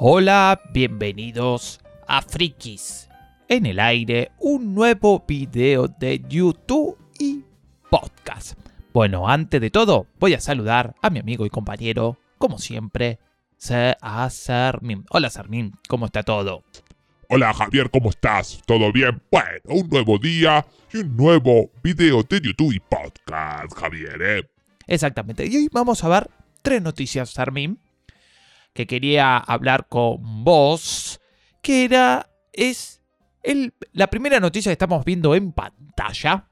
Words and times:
Hola, 0.00 0.60
bienvenidos 0.72 1.80
a 2.06 2.22
Frikis. 2.22 3.08
En 3.48 3.66
el 3.66 3.80
aire, 3.80 4.30
un 4.38 4.72
nuevo 4.72 5.24
video 5.26 5.88
de 5.88 6.22
YouTube 6.28 6.96
y 7.18 7.42
podcast. 7.90 8.56
Bueno, 8.94 9.28
antes 9.28 9.60
de 9.60 9.70
todo, 9.70 10.06
voy 10.20 10.34
a 10.34 10.40
saludar 10.40 10.94
a 11.02 11.10
mi 11.10 11.18
amigo 11.18 11.46
y 11.46 11.50
compañero, 11.50 12.16
como 12.38 12.58
siempre, 12.58 13.18
a 14.00 14.30
Sarmin. 14.30 15.04
Hola 15.10 15.30
Sarmin, 15.30 15.72
¿cómo 15.88 16.06
está 16.06 16.22
todo? 16.22 16.62
Hola 17.28 17.52
Javier, 17.52 17.90
¿cómo 17.90 18.10
estás? 18.10 18.62
¿Todo 18.66 18.92
bien? 18.92 19.20
Bueno, 19.32 19.48
un 19.64 19.88
nuevo 19.88 20.16
día 20.18 20.64
y 20.92 20.98
un 20.98 21.16
nuevo 21.16 21.72
video 21.82 22.22
de 22.22 22.40
YouTube 22.40 22.72
y 22.72 22.78
podcast, 22.78 23.76
Javier, 23.76 24.22
¿eh? 24.22 24.48
Exactamente. 24.86 25.44
Y 25.44 25.56
hoy 25.56 25.68
vamos 25.72 26.04
a 26.04 26.08
ver 26.08 26.30
tres 26.62 26.80
noticias, 26.82 27.30
Sarmin, 27.30 27.80
que 28.78 28.86
quería 28.86 29.38
hablar 29.38 29.88
con 29.88 30.44
vos, 30.44 31.20
que 31.60 31.84
era, 31.84 32.30
es 32.52 33.02
el, 33.42 33.74
la 33.92 34.06
primera 34.06 34.38
noticia 34.38 34.70
que 34.70 34.74
estamos 34.74 35.04
viendo 35.04 35.34
en 35.34 35.50
pantalla, 35.50 36.46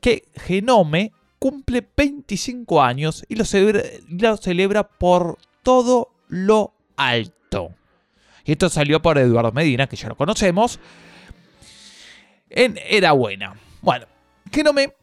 que 0.00 0.28
Genome 0.36 1.10
cumple 1.40 1.84
25 1.96 2.80
años 2.80 3.24
y 3.28 3.34
lo 3.34 3.44
celebra, 3.44 4.84
por 4.84 5.36
todo 5.64 6.14
lo 6.28 6.74
alto. 6.96 7.74
Y 8.44 8.52
esto 8.52 8.68
salió 8.68 9.02
por 9.02 9.18
Eduardo 9.18 9.50
Medina, 9.50 9.88
que 9.88 9.96
ya 9.96 10.08
lo 10.08 10.16
conocemos, 10.16 10.78
en 12.50 12.78
Era 12.88 13.10
Buena. 13.10 13.56
Bueno, 13.82 14.06
Genome 14.52 14.94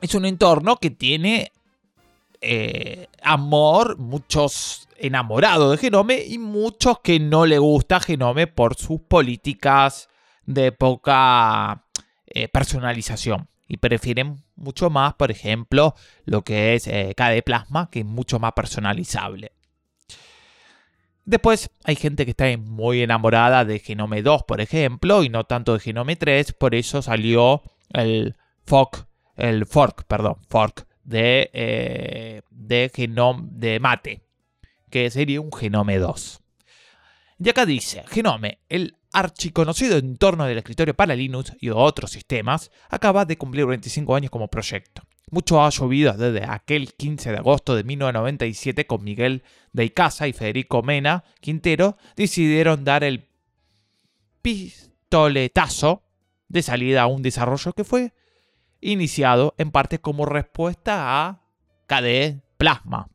es 0.00 0.12
un 0.16 0.24
entorno 0.24 0.74
que 0.78 0.90
tiene 0.90 1.52
eh, 2.40 3.06
amor, 3.22 3.96
muchos 3.96 4.83
enamorados 4.96 5.70
de 5.70 5.78
Genome 5.78 6.24
y 6.24 6.38
muchos 6.38 7.00
que 7.00 7.18
no 7.20 7.46
le 7.46 7.58
gusta 7.58 8.00
Genome 8.00 8.46
por 8.46 8.76
sus 8.76 9.00
políticas 9.00 10.08
de 10.46 10.72
poca 10.72 11.84
eh, 12.26 12.48
personalización. 12.48 13.48
Y 13.66 13.78
prefieren 13.78 14.42
mucho 14.56 14.90
más, 14.90 15.14
por 15.14 15.30
ejemplo, 15.30 15.94
lo 16.26 16.42
que 16.42 16.74
es 16.74 16.86
eh, 16.86 17.14
KD 17.16 17.42
Plasma, 17.44 17.88
que 17.90 18.00
es 18.00 18.06
mucho 18.06 18.38
más 18.38 18.52
personalizable. 18.52 19.52
Después 21.24 21.70
hay 21.84 21.96
gente 21.96 22.26
que 22.26 22.32
está 22.32 22.44
muy 22.58 23.00
enamorada 23.00 23.64
de 23.64 23.78
Genome 23.78 24.22
2, 24.22 24.42
por 24.42 24.60
ejemplo, 24.60 25.22
y 25.22 25.30
no 25.30 25.44
tanto 25.44 25.72
de 25.72 25.80
Genome 25.80 26.16
3, 26.16 26.52
por 26.52 26.74
eso 26.74 27.00
salió 27.00 27.62
el 27.90 28.36
fork, 28.66 29.06
el 29.36 29.64
fork, 29.64 30.04
perdón, 30.04 30.36
fork 30.48 30.86
de, 31.04 31.50
eh, 31.52 32.42
de, 32.50 32.90
genome, 32.94 33.48
de 33.52 33.78
mate, 33.78 34.22
que 34.94 35.10
sería 35.10 35.40
un 35.40 35.52
Genome 35.52 35.98
2. 35.98 36.40
Y 37.40 37.48
acá 37.48 37.66
dice, 37.66 38.04
Genome, 38.06 38.60
el 38.68 38.96
archiconocido 39.12 39.96
entorno 39.96 40.44
del 40.44 40.58
escritorio 40.58 40.94
para 40.94 41.16
Linux 41.16 41.52
y 41.58 41.70
otros 41.70 42.12
sistemas, 42.12 42.70
acaba 42.88 43.24
de 43.24 43.36
cumplir 43.36 43.66
25 43.66 44.14
años 44.14 44.30
como 44.30 44.46
proyecto. 44.46 45.02
Mucho 45.32 45.64
ha 45.64 45.70
llovido 45.70 46.12
desde 46.12 46.44
aquel 46.48 46.94
15 46.94 47.32
de 47.32 47.38
agosto 47.38 47.74
de 47.74 47.82
1997 47.82 48.86
con 48.86 49.02
Miguel 49.02 49.42
de 49.72 49.84
Icaza 49.84 50.28
y 50.28 50.32
Federico 50.32 50.84
Mena 50.84 51.24
Quintero 51.40 51.96
decidieron 52.14 52.84
dar 52.84 53.02
el 53.02 53.26
pistoletazo 54.42 56.04
de 56.46 56.62
salida 56.62 57.02
a 57.02 57.06
un 57.08 57.22
desarrollo 57.22 57.72
que 57.72 57.82
fue 57.82 58.12
iniciado 58.80 59.56
en 59.58 59.72
parte 59.72 59.98
como 59.98 60.24
respuesta 60.24 61.26
a 61.26 61.40
KDE 61.88 62.42
Plasma. 62.58 63.08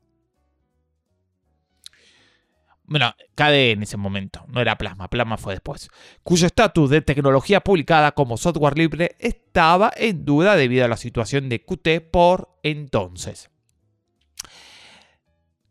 Bueno, 2.90 3.14
KDE 3.36 3.72
en 3.74 3.84
ese 3.84 3.98
momento, 3.98 4.44
no 4.48 4.60
era 4.60 4.76
Plasma, 4.76 5.10
Plasma 5.10 5.38
fue 5.38 5.54
después, 5.54 5.90
cuyo 6.24 6.48
estatus 6.48 6.90
de 6.90 7.02
tecnología 7.02 7.62
publicada 7.62 8.14
como 8.14 8.36
software 8.36 8.80
libre 8.80 9.16
estaba 9.20 9.94
en 9.96 10.26
duda 10.26 10.56
debido 10.56 10.86
a 10.86 10.88
la 10.88 10.98
situación 10.98 11.50
de 11.50 11.64
Qt 11.64 12.02
por 12.12 12.58
entonces. 12.64 13.52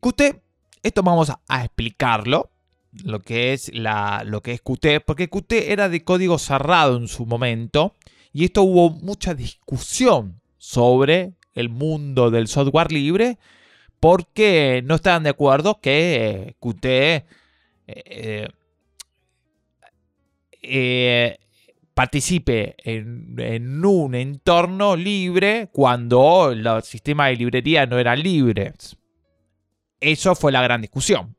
Qt, 0.01 0.41
esto 0.84 1.03
vamos 1.03 1.33
a 1.49 1.65
explicarlo, 1.65 2.53
lo 2.93 3.19
que 3.19 3.53
es, 3.53 3.75
la, 3.75 4.23
lo 4.25 4.41
que 4.41 4.53
es 4.53 4.61
Qt, 4.61 5.05
porque 5.05 5.28
Qt 5.28 5.53
era 5.73 5.89
de 5.89 6.05
código 6.05 6.39
cerrado 6.39 6.97
en 6.97 7.09
su 7.09 7.27
momento 7.27 7.97
y 8.33 8.45
esto 8.45 8.62
hubo 8.62 8.91
mucha 8.91 9.34
discusión 9.34 10.41
sobre 10.57 11.34
el 11.55 11.69
mundo 11.69 12.31
del 12.31 12.47
software 12.47 12.93
libre 12.93 13.39
porque 14.00 14.82
no 14.84 14.97
estaban 14.97 15.22
de 15.22 15.31
acuerdo 15.31 15.81
que 15.81 16.56
Qt 16.60 16.84
eh, 17.86 18.48
eh, 20.62 21.38
participe 21.94 22.76
en, 22.78 23.84
un 23.84 24.14
entorno 24.14 24.94
libre 24.94 25.69
cuando 25.72 26.53
los 26.54 26.86
sistemas 26.86 27.31
de 27.31 27.36
librería 27.36 27.86
no 27.86 27.98
eran 27.98 28.22
libres. 28.22 28.97
Eso 30.00 30.36
fue 30.36 30.53
la 30.53 30.62
gran 30.62 30.80
discusión. 30.80 31.36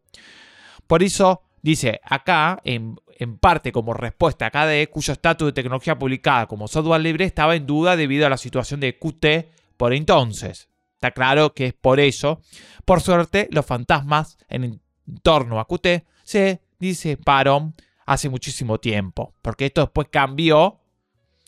Por 0.86 1.04
eso 1.04 1.44
dice 1.62 2.02
acá, 2.04 2.60
en, 2.66 2.98
en 3.20 3.38
parte 3.38 3.72
como 3.72 3.94
respuesta 3.94 4.48
a 4.48 4.52
KDE, 4.52 4.88
cuyo 4.88 5.14
estatus 5.14 5.48
de 5.48 5.54
tecnología 5.54 5.98
publicada 5.98 6.48
como 6.48 6.68
software 6.68 7.02
libre 7.02 7.26
estaba 7.26 7.56
en 7.56 7.66
duda 7.66 7.96
debido 7.96 8.26
a 8.26 8.30
la 8.30 8.38
situación 8.38 8.80
de 8.80 8.98
Qt 8.98 9.48
por 9.78 9.94
entonces. 9.94 10.69
Está 11.00 11.12
claro 11.12 11.54
que 11.54 11.68
es 11.68 11.74
por 11.74 12.02
eso. 12.02 12.42
Por 12.84 13.00
suerte, 13.00 13.48
los 13.52 13.66
fantasmas 13.66 14.38
en 14.50 14.82
torno 15.24 15.62
a 15.62 15.66
QT 15.66 16.04
se 16.26 16.62
disiparon 16.78 17.74
hace 18.06 18.28
muchísimo 18.28 18.82
tiempo. 18.82 19.34
Porque 19.42 19.68
esto 19.68 19.80
después 19.80 20.10
cambió 20.12 20.82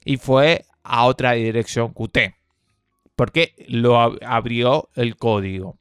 y 0.06 0.16
fue 0.16 0.64
a 0.84 1.04
otra 1.04 1.34
dirección 1.34 1.94
QT. 1.94 2.34
Porque 3.18 3.54
lo 3.68 4.00
abrió 4.00 4.88
el 4.96 5.18
código. 5.18 5.78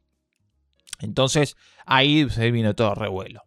Entonces 0.98 1.56
ahí 1.86 2.28
se 2.28 2.50
vino 2.50 2.74
todo 2.74 2.96
revuelo. 2.96 3.44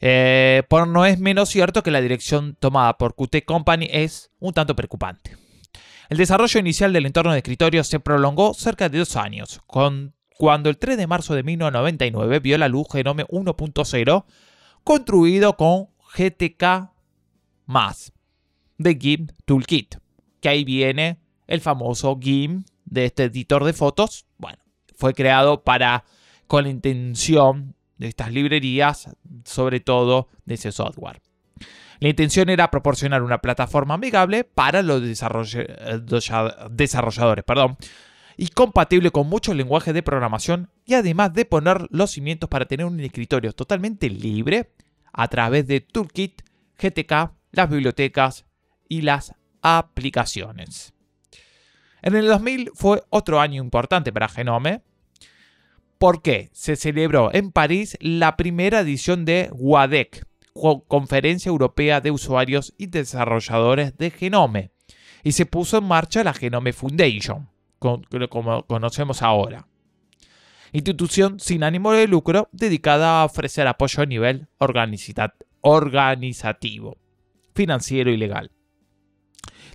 Eh, 0.00 0.62
por 0.70 0.88
no 0.88 1.04
es 1.04 1.18
menos 1.18 1.50
cierto 1.50 1.82
que 1.82 1.90
la 1.90 2.00
dirección 2.00 2.56
tomada 2.58 2.96
por 2.96 3.14
QT 3.14 3.44
Company 3.44 3.90
es 3.92 4.30
un 4.38 4.54
tanto 4.54 4.74
preocupante. 4.74 5.36
El 6.08 6.18
desarrollo 6.18 6.60
inicial 6.60 6.92
del 6.92 7.06
entorno 7.06 7.32
de 7.32 7.38
escritorio 7.38 7.82
se 7.82 7.98
prolongó 7.98 8.54
cerca 8.54 8.88
de 8.88 8.98
dos 8.98 9.16
años, 9.16 9.60
cuando 9.66 10.70
el 10.70 10.78
3 10.78 10.96
de 10.96 11.06
marzo 11.06 11.34
de 11.34 11.42
1999 11.42 12.40
vio 12.40 12.58
la 12.58 12.68
luz 12.68 12.86
Genome 12.92 13.24
1.0 13.26 14.24
construido 14.84 15.56
con 15.56 15.88
GTK 16.16 16.92
de 18.78 18.94
GIMP 18.94 19.32
Toolkit, 19.44 19.96
que 20.40 20.48
ahí 20.48 20.64
viene 20.64 21.18
el 21.48 21.60
famoso 21.60 22.16
GIMP 22.20 22.66
de 22.84 23.06
este 23.06 23.24
editor 23.24 23.64
de 23.64 23.72
fotos. 23.72 24.26
Bueno, 24.38 24.58
fue 24.94 25.12
creado 25.12 25.64
para 25.64 26.04
con 26.46 26.64
la 26.64 26.70
intención 26.70 27.74
de 27.98 28.06
estas 28.06 28.30
librerías, 28.30 29.10
sobre 29.44 29.80
todo 29.80 30.28
de 30.44 30.54
ese 30.54 30.70
software. 30.70 31.20
La 31.98 32.08
intención 32.08 32.50
era 32.50 32.70
proporcionar 32.70 33.22
una 33.22 33.38
plataforma 33.38 33.94
amigable 33.94 34.44
para 34.44 34.82
los 34.82 35.02
desarrolladores 35.02 37.44
perdón, 37.44 37.76
y 38.36 38.48
compatible 38.48 39.10
con 39.10 39.28
muchos 39.28 39.56
lenguajes 39.56 39.94
de 39.94 40.02
programación 40.02 40.70
y 40.84 40.94
además 40.94 41.32
de 41.32 41.46
poner 41.46 41.86
los 41.90 42.10
cimientos 42.10 42.50
para 42.50 42.66
tener 42.66 42.86
un 42.86 43.00
escritorio 43.00 43.52
totalmente 43.52 44.10
libre 44.10 44.72
a 45.12 45.28
través 45.28 45.66
de 45.66 45.80
Toolkit, 45.80 46.42
GTK, 46.78 47.32
las 47.52 47.70
bibliotecas 47.70 48.44
y 48.88 49.00
las 49.00 49.34
aplicaciones. 49.62 50.92
En 52.02 52.14
el 52.14 52.26
2000 52.26 52.72
fue 52.74 53.02
otro 53.08 53.40
año 53.40 53.62
importante 53.62 54.12
para 54.12 54.28
Genome, 54.28 54.82
porque 55.98 56.50
se 56.52 56.76
celebró 56.76 57.32
en 57.32 57.50
París 57.50 57.96
la 58.00 58.36
primera 58.36 58.80
edición 58.80 59.24
de 59.24 59.48
WADEC, 59.52 60.26
Conferencia 60.88 61.50
Europea 61.50 62.00
de 62.00 62.10
Usuarios 62.10 62.74
y 62.78 62.86
Desarrolladores 62.86 63.96
de 63.98 64.10
Genome, 64.10 64.70
y 65.22 65.32
se 65.32 65.46
puso 65.46 65.78
en 65.78 65.84
marcha 65.84 66.24
la 66.24 66.34
Genome 66.34 66.72
Foundation, 66.72 67.48
como 67.78 68.66
conocemos 68.66 69.22
ahora. 69.22 69.68
Institución 70.72 71.40
sin 71.40 71.62
ánimo 71.62 71.92
de 71.92 72.06
lucro 72.06 72.48
dedicada 72.52 73.20
a 73.20 73.24
ofrecer 73.24 73.66
apoyo 73.66 74.02
a 74.02 74.06
nivel 74.06 74.48
organizativo, 74.58 76.98
financiero 77.54 78.10
y 78.10 78.16
legal. 78.16 78.50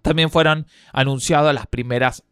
También 0.02 0.30
fueron 0.30 0.68
anunciadas 0.94 1.54
las 1.54 1.68
primeras 1.68 2.24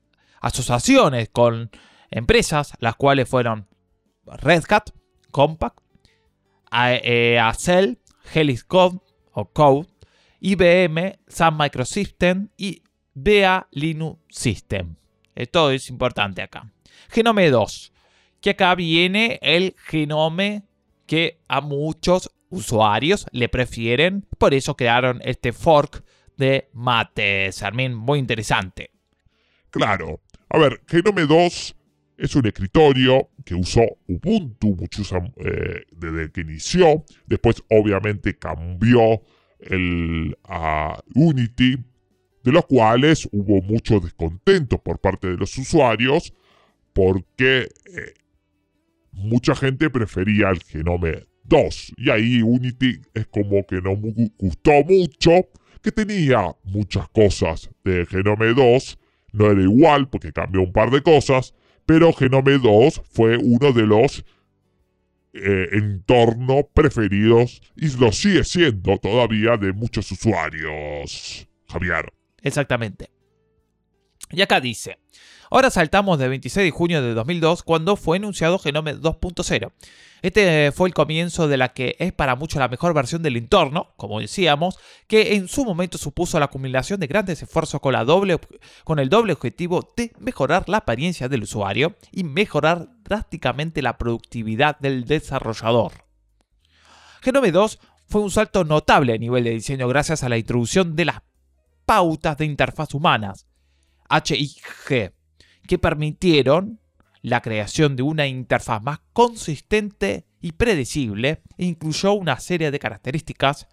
asociaciones 0.41 1.29
con 1.29 1.69
empresas, 2.09 2.73
las 2.79 2.95
cuales 2.95 3.29
fueron 3.29 3.67
Red 4.25 4.63
Hat, 4.69 4.89
Compaq, 5.31 5.73
Acel, 6.71 7.99
Helix 8.33 8.63
Code 8.63 8.99
o 9.33 9.45
Code, 9.45 9.87
IBM, 10.39 11.19
Sun 11.27 11.57
Microsystem 11.57 12.49
y 12.57 12.83
BA 13.13 13.67
Linux 13.71 14.19
System. 14.29 14.95
Esto 15.35 15.71
es 15.71 15.89
importante 15.89 16.41
acá. 16.41 16.71
Genome 17.09 17.49
2, 17.49 17.93
que 18.41 18.51
acá 18.51 18.75
viene 18.75 19.39
el 19.41 19.75
genome 19.85 20.63
que 21.05 21.39
a 21.47 21.61
muchos 21.61 22.31
usuarios 22.49 23.25
le 23.31 23.49
prefieren. 23.49 24.25
Por 24.37 24.53
eso 24.53 24.75
crearon 24.75 25.21
este 25.23 25.53
fork 25.53 26.03
de 26.37 26.69
Mate, 26.73 27.51
Sarmin. 27.51 27.95
Muy 27.95 28.19
interesante. 28.19 28.91
Claro. 29.69 30.21
A 30.49 30.57
ver, 30.57 30.81
Genome 30.87 31.25
2 31.25 31.75
es 32.19 32.35
un 32.35 32.45
escritorio 32.45 33.29
que 33.45 33.55
usó 33.55 33.81
Ubuntu 34.07 34.75
muchos, 34.75 35.11
eh, 35.37 35.83
desde 35.91 36.31
que 36.31 36.41
inició. 36.41 37.05
Después, 37.25 37.63
obviamente, 37.69 38.37
cambió 38.37 39.21
el, 39.59 40.37
a 40.43 41.01
Unity, 41.15 41.77
de 42.43 42.51
los 42.51 42.65
cuales 42.65 43.27
hubo 43.31 43.61
mucho 43.61 43.99
descontento 43.99 44.81
por 44.81 44.99
parte 44.99 45.27
de 45.27 45.37
los 45.37 45.57
usuarios 45.57 46.33
porque 46.93 47.69
eh, 47.85 48.13
mucha 49.11 49.55
gente 49.55 49.89
prefería 49.89 50.49
el 50.49 50.61
Genome 50.63 51.27
2. 51.43 51.93
Y 51.97 52.09
ahí 52.09 52.41
Unity 52.41 52.99
es 53.13 53.27
como 53.27 53.65
que 53.65 53.81
no 53.81 53.95
gustó 54.37 54.83
mucho, 54.83 55.47
que 55.81 55.91
tenía 55.91 56.55
muchas 56.63 57.07
cosas 57.09 57.69
de 57.83 58.05
Genome 58.05 58.53
2. 58.53 58.99
No 59.31 59.51
era 59.51 59.61
igual 59.61 60.09
porque 60.09 60.33
cambió 60.33 60.61
un 60.61 60.73
par 60.73 60.91
de 60.91 61.01
cosas, 61.01 61.53
pero 61.89 62.13
Genome 62.13 62.59
2 62.59 63.01
fue 63.11 63.35
uno 63.37 63.73
de 63.73 63.81
los 63.81 64.23
eh, 65.33 65.69
entornos 65.71 66.65
preferidos 66.71 67.63
y 67.75 67.89
lo 67.97 68.11
sigue 68.11 68.43
siendo 68.43 68.99
todavía 68.99 69.57
de 69.57 69.73
muchos 69.73 70.11
usuarios. 70.11 71.47
Javier. 71.67 72.13
Exactamente. 72.43 73.09
Y 74.29 74.39
acá 74.39 74.61
dice, 74.61 74.99
Ahora 75.51 75.71
saltamos 75.71 76.19
de 76.19 76.27
26 76.27 76.65
de 76.65 76.71
junio 76.71 77.01
de 77.01 77.15
2002 77.15 77.63
cuando 77.63 77.95
fue 77.95 78.17
anunciado 78.17 78.59
Genome 78.59 78.95
2.0. 78.95 79.71
Este 80.21 80.71
fue 80.71 80.89
el 80.89 80.93
comienzo 80.93 81.47
de 81.47 81.57
la 81.57 81.69
que 81.69 81.95
es 81.97 82.13
para 82.13 82.35
muchos 82.35 82.59
la 82.59 82.67
mejor 82.67 82.93
versión 82.93 83.23
del 83.23 83.35
entorno, 83.35 83.93
como 83.95 84.19
decíamos, 84.19 84.77
que 85.07 85.35
en 85.35 85.47
su 85.47 85.65
momento 85.65 85.97
supuso 85.97 86.37
la 86.37 86.45
acumulación 86.45 86.99
de 86.99 87.07
grandes 87.07 87.41
esfuerzos 87.41 87.81
con, 87.81 87.93
la 87.93 88.03
doble, 88.03 88.37
con 88.83 88.99
el 88.99 89.09
doble 89.09 89.33
objetivo 89.33 89.91
de 89.97 90.11
mejorar 90.19 90.69
la 90.69 90.77
apariencia 90.77 91.29
del 91.29 91.43
usuario 91.43 91.95
y 92.11 92.25
mejorar 92.25 92.89
drásticamente 93.03 93.81
la 93.81 93.97
productividad 93.97 94.77
del 94.77 95.05
desarrollador. 95.05 96.05
Genome 97.21 97.51
2 97.51 97.79
fue 98.07 98.21
un 98.21 98.31
salto 98.31 98.65
notable 98.65 99.13
a 99.13 99.17
nivel 99.17 99.45
de 99.45 99.51
diseño 99.51 99.87
gracias 99.87 100.23
a 100.23 100.29
la 100.29 100.37
introducción 100.37 100.95
de 100.95 101.05
las 101.05 101.21
pautas 101.85 102.37
de 102.37 102.45
interfaz 102.45 102.93
humanas, 102.93 103.47
HIG, 104.09 105.13
que 105.69 105.77
permitieron 105.77 106.79
la 107.21 107.43
creación 107.43 107.95
de 107.95 108.01
una 108.01 108.25
interfaz 108.25 108.81
más 108.81 109.01
consistente 109.13 110.25
y 110.41 110.53
predecible 110.53 111.43
e 111.59 111.65
incluyó 111.65 112.13
una 112.13 112.39
serie 112.39 112.71
de 112.71 112.79
características 112.79 113.67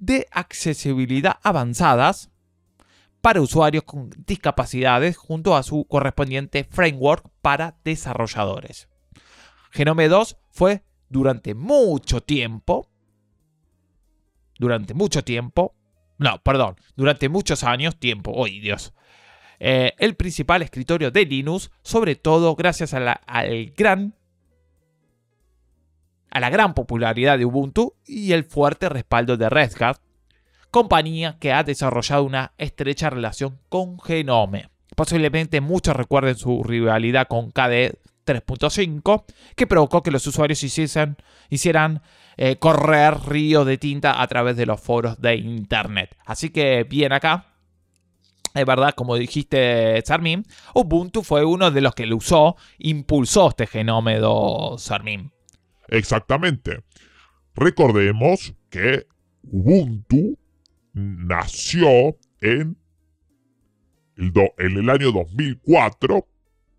de 0.00 0.26
accesibilidad 0.32 1.38
avanzadas 1.44 2.32
para 3.20 3.40
usuarios 3.40 3.84
con 3.84 4.10
discapacidades 4.26 5.16
junto 5.16 5.54
a 5.54 5.62
su 5.62 5.84
correspondiente 5.84 6.64
framework 6.64 7.30
para 7.40 7.76
desarrolladores. 7.84 8.88
Genome 9.70 10.08
2 10.08 10.38
fue 10.50 10.82
durante 11.08 11.54
mucho 11.54 12.20
tiempo, 12.24 12.90
durante 14.58 14.92
mucho 14.92 15.22
tiempo, 15.22 15.76
no, 16.18 16.42
perdón, 16.42 16.74
durante 16.96 17.28
muchos 17.28 17.62
años, 17.62 17.96
tiempo, 17.96 18.32
hoy 18.34 18.58
Dios, 18.58 18.92
eh, 19.64 19.94
el 19.98 20.16
principal 20.16 20.60
escritorio 20.62 21.12
de 21.12 21.24
Linux, 21.24 21.70
sobre 21.82 22.16
todo 22.16 22.56
gracias 22.56 22.94
a 22.94 22.98
la, 22.98 23.12
al 23.12 23.66
gran 23.76 24.12
a 26.30 26.40
la 26.40 26.50
gran 26.50 26.74
popularidad 26.74 27.38
de 27.38 27.44
Ubuntu 27.44 27.94
y 28.04 28.32
el 28.32 28.42
fuerte 28.42 28.88
respaldo 28.88 29.36
de 29.36 29.48
Red 29.48 29.80
Hat, 29.80 29.98
compañía 30.72 31.36
que 31.38 31.52
ha 31.52 31.62
desarrollado 31.62 32.24
una 32.24 32.54
estrecha 32.58 33.08
relación 33.08 33.60
con 33.68 34.00
Genome. 34.00 34.68
Posiblemente 34.96 35.60
muchos 35.60 35.94
recuerden 35.94 36.34
su 36.34 36.64
rivalidad 36.64 37.28
con 37.28 37.52
KDE 37.52 38.00
3.5, 38.26 39.24
que 39.54 39.68
provocó 39.68 40.02
que 40.02 40.10
los 40.10 40.26
usuarios 40.26 40.60
hiciesen, 40.64 41.16
hicieran 41.50 42.02
eh, 42.36 42.56
correr 42.56 43.14
ríos 43.28 43.64
de 43.64 43.78
tinta 43.78 44.20
a 44.20 44.26
través 44.26 44.56
de 44.56 44.66
los 44.66 44.80
foros 44.80 45.20
de 45.20 45.36
Internet. 45.36 46.16
Así 46.24 46.50
que 46.50 46.82
bien 46.82 47.12
acá, 47.12 47.51
es 48.54 48.66
verdad, 48.66 48.94
como 48.94 49.16
dijiste, 49.16 50.02
Sarmin, 50.04 50.44
Ubuntu 50.74 51.22
fue 51.22 51.44
uno 51.44 51.70
de 51.70 51.80
los 51.80 51.94
que 51.94 52.06
lo 52.06 52.16
usó, 52.16 52.56
impulsó 52.78 53.48
este 53.48 53.66
genómedo 53.66 54.76
Sarmin. 54.78 55.32
Exactamente. 55.88 56.82
Recordemos 57.54 58.54
que 58.70 59.06
Ubuntu 59.44 60.38
nació 60.92 62.16
en 62.40 62.76
el, 64.16 64.32
en 64.58 64.78
el 64.78 64.90
año 64.90 65.12
2004 65.12 66.26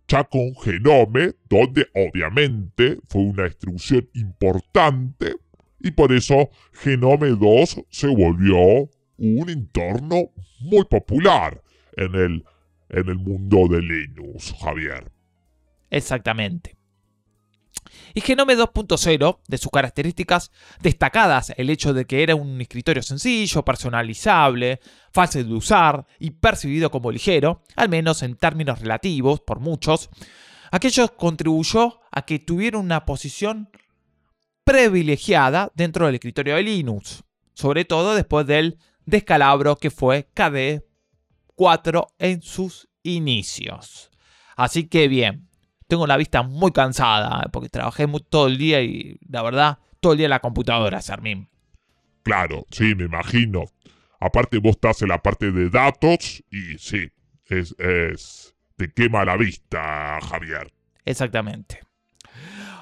ya 0.08 0.24
con 0.26 0.54
Genome, 0.56 1.34
donde 1.50 1.88
obviamente 1.96 3.00
fue 3.08 3.22
una 3.22 3.46
distribución 3.46 4.10
importante 4.14 5.36
y 5.80 5.92
por 5.92 6.14
eso 6.14 6.50
Genome 6.74 7.30
2 7.30 7.86
se 7.90 8.08
volvió 8.08 8.90
un 9.18 9.50
entorno 9.50 10.32
muy 10.60 10.86
popular 10.86 11.62
en 11.96 12.16
el, 12.16 12.46
en 12.90 13.10
el 13.10 13.18
mundo 13.18 13.68
de 13.70 13.82
Linux, 13.82 14.54
Javier. 14.60 15.12
Exactamente. 15.90 16.78
Y 18.14 18.22
Genome 18.22 18.56
2.0, 18.56 19.40
de 19.48 19.58
sus 19.58 19.72
características 19.72 20.52
destacadas, 20.82 21.54
el 21.58 21.70
hecho 21.70 21.94
de 21.94 22.06
que 22.06 22.24
era 22.24 22.36
un 22.36 22.62
escritorio 22.62 23.02
sencillo, 23.02 23.64
personalizable, 23.64 24.80
fácil 25.12 25.48
de 25.48 25.54
usar 25.54 26.06
y 26.20 26.32
percibido 26.32 26.92
como 26.92 27.12
ligero, 27.12 27.64
al 27.76 27.90
menos 27.90 28.24
en 28.24 28.36
términos 28.36 28.80
relativos 28.80 29.42
por 29.42 29.60
muchos, 29.60 30.10
aquello 30.72 31.16
contribuyó 31.16 32.02
a 32.12 32.24
que 32.26 32.40
tuviera 32.40 32.78
una 32.78 33.06
posición 33.06 33.70
privilegiada 34.64 35.72
dentro 35.76 36.06
del 36.06 36.16
escritorio 36.16 36.56
de 36.56 36.64
Linux, 36.64 37.24
sobre 37.54 37.86
todo 37.86 38.16
después 38.16 38.46
del 38.46 38.78
descalabro 39.06 39.76
que 39.76 39.92
fue 39.92 40.30
KDE 40.34 40.86
4 41.56 42.08
en 42.20 42.42
sus 42.42 42.90
inicios. 43.04 44.12
Así 44.56 44.88
que 44.88 45.08
bien, 45.08 45.50
tengo 45.88 46.08
la 46.08 46.18
vista 46.18 46.44
muy 46.44 46.72
cansada 46.72 47.50
porque 47.52 47.70
trabajé 47.70 48.08
todo 48.30 48.48
el 48.48 48.58
día 48.58 48.82
y 48.82 49.20
la 49.30 49.42
verdad, 49.44 49.80
todo 50.00 50.14
el 50.14 50.18
día 50.18 50.26
en 50.26 50.32
la 50.32 50.40
computadora, 50.40 51.02
Sarmín. 51.02 51.50
Claro, 52.24 52.66
sí, 52.72 52.96
me 52.96 53.06
imagino. 53.06 53.66
Aparte 54.20 54.58
vos 54.58 54.72
estás 54.72 55.02
en 55.02 55.10
la 55.10 55.22
parte 55.22 55.52
de 55.52 55.70
datos 55.70 56.44
y 56.50 56.78
sí, 56.78 57.12
es, 57.46 57.76
es, 57.78 58.56
te 58.78 58.92
quema 58.92 59.26
la 59.26 59.36
vista, 59.36 60.20
Javier. 60.22 60.74
Exactamente. 61.06 61.82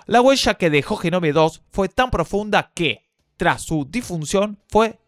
La 0.05 0.21
huella 0.21 0.53
que 0.53 0.69
dejó 0.69 0.97
Genome 0.97 1.33
2 1.33 1.63
fue 1.71 1.89
tan 1.89 2.11
profunda 2.11 2.71
que, 2.73 3.09
tras 3.37 3.63
su 3.63 3.87
difunción, 3.89 4.59
fue 4.69 5.00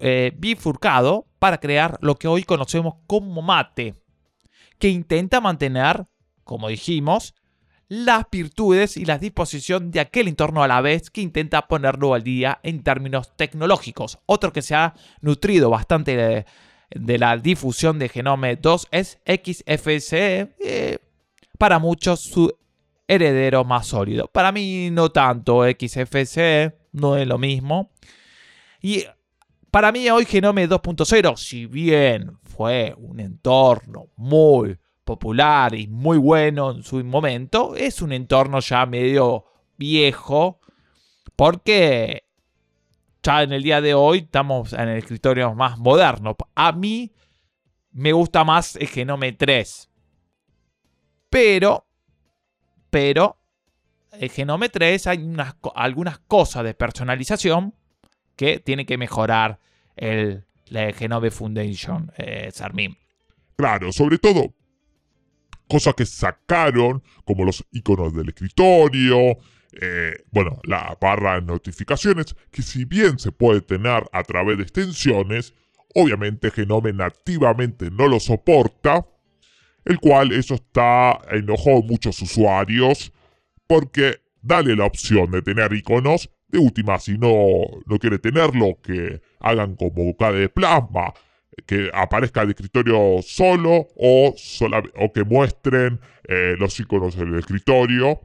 eh, 0.00 0.32
bifurcado 0.36 1.26
para 1.38 1.58
crear 1.58 1.98
lo 2.00 2.16
que 2.16 2.28
hoy 2.28 2.44
conocemos 2.44 2.94
como 3.06 3.42
mate, 3.42 3.94
que 4.78 4.88
intenta 4.88 5.40
mantener, 5.40 6.06
como 6.44 6.68
dijimos, 6.68 7.34
las 7.88 8.24
virtudes 8.30 8.96
y 8.96 9.04
la 9.04 9.18
disposición 9.18 9.90
de 9.90 10.00
aquel 10.00 10.26
entorno 10.26 10.62
a 10.62 10.68
la 10.68 10.80
vez 10.80 11.10
que 11.10 11.20
intenta 11.20 11.68
ponerlo 11.68 12.14
al 12.14 12.22
día 12.22 12.58
en 12.62 12.82
términos 12.82 13.36
tecnológicos. 13.36 14.18
Otro 14.24 14.52
que 14.52 14.62
se 14.62 14.74
ha 14.74 14.94
nutrido 15.20 15.68
bastante 15.68 16.16
de, 16.16 17.18
la 17.18 17.36
difusión 17.36 17.98
de 17.98 18.08
Genome 18.08 18.56
2 18.56 18.88
es 18.90 19.18
XFCE, 19.26 20.54
eh, 20.58 20.98
para 21.58 21.78
muchos 21.78 22.22
su 22.22 22.56
heredero 23.06 23.64
más 23.64 23.88
sólido. 23.88 24.26
Para 24.28 24.52
mí 24.52 24.88
no 24.90 25.10
tanto 25.10 25.62
XFCE, 25.64 26.74
no 26.92 27.16
es 27.18 27.26
lo 27.26 27.36
mismo. 27.36 27.90
Y 28.80 29.04
para 29.72 29.90
mí 29.90 30.08
hoy 30.10 30.26
Genome 30.26 30.68
2.0, 30.68 31.34
si 31.38 31.64
bien 31.64 32.38
fue 32.42 32.94
un 32.98 33.18
entorno 33.18 34.10
muy 34.16 34.78
popular 35.02 35.74
y 35.74 35.88
muy 35.88 36.18
bueno 36.18 36.72
en 36.72 36.82
su 36.82 37.02
momento, 37.02 37.74
es 37.74 38.02
un 38.02 38.12
entorno 38.12 38.60
ya 38.60 38.84
medio 38.84 39.46
viejo 39.78 40.60
porque 41.36 42.28
ya 43.22 43.42
en 43.42 43.54
el 43.54 43.62
día 43.62 43.80
de 43.80 43.94
hoy 43.94 44.18
estamos 44.18 44.74
en 44.74 44.90
el 44.90 44.98
escritorio 44.98 45.54
más 45.54 45.78
moderno. 45.78 46.36
A 46.54 46.72
mí 46.72 47.10
me 47.92 48.12
gusta 48.12 48.44
más 48.44 48.76
el 48.76 48.88
Genome 48.88 49.32
3. 49.32 49.88
Pero, 51.30 51.86
pero, 52.90 53.38
el 54.12 54.30
Genome 54.30 54.68
3 54.68 55.06
hay 55.06 55.22
unas, 55.22 55.56
algunas 55.74 56.18
cosas 56.18 56.62
de 56.62 56.74
personalización 56.74 57.74
que 58.42 58.58
tiene 58.58 58.84
que 58.84 58.98
mejorar 58.98 59.60
el, 59.94 60.44
la 60.66 60.92
Genome 60.92 61.30
Foundation, 61.30 62.10
eh, 62.16 62.50
Sarmín. 62.52 62.98
Claro, 63.54 63.92
sobre 63.92 64.18
todo 64.18 64.52
cosas 65.68 65.94
que 65.94 66.04
sacaron, 66.04 67.04
como 67.24 67.44
los 67.44 67.64
iconos 67.70 68.12
del 68.12 68.30
escritorio, 68.30 69.38
eh, 69.80 70.24
bueno, 70.32 70.60
la 70.64 70.98
barra 71.00 71.36
de 71.36 71.42
notificaciones, 71.42 72.34
que 72.50 72.62
si 72.62 72.84
bien 72.84 73.20
se 73.20 73.30
puede 73.30 73.60
tener 73.60 74.02
a 74.12 74.24
través 74.24 74.56
de 74.56 74.64
extensiones, 74.64 75.54
obviamente 75.94 76.50
Genome 76.50 76.92
nativamente 76.92 77.92
no 77.92 78.08
lo 78.08 78.18
soporta, 78.18 79.06
el 79.84 80.00
cual 80.00 80.32
eso 80.32 80.54
está 80.54 81.20
enojó 81.30 81.78
a 81.78 81.82
muchos 81.82 82.20
usuarios 82.20 83.12
porque 83.68 84.20
dale 84.40 84.74
la 84.74 84.86
opción 84.86 85.30
de 85.30 85.42
tener 85.42 85.72
iconos 85.74 86.28
de 86.52 86.58
última 86.58 86.98
si 86.98 87.18
no, 87.18 87.64
no 87.86 87.98
quiere 87.98 88.18
tenerlo, 88.18 88.78
que 88.82 89.20
hagan 89.40 89.74
como 89.74 90.14
KDE 90.16 90.40
de 90.40 90.48
plasma, 90.48 91.12
que 91.66 91.90
aparezca 91.92 92.42
el 92.42 92.50
escritorio 92.50 93.20
solo 93.22 93.88
o, 93.96 94.34
o 94.96 95.12
que 95.12 95.24
muestren 95.24 95.98
eh, 96.28 96.54
los 96.58 96.78
iconos 96.78 97.16
del 97.16 97.34
escritorio, 97.34 98.20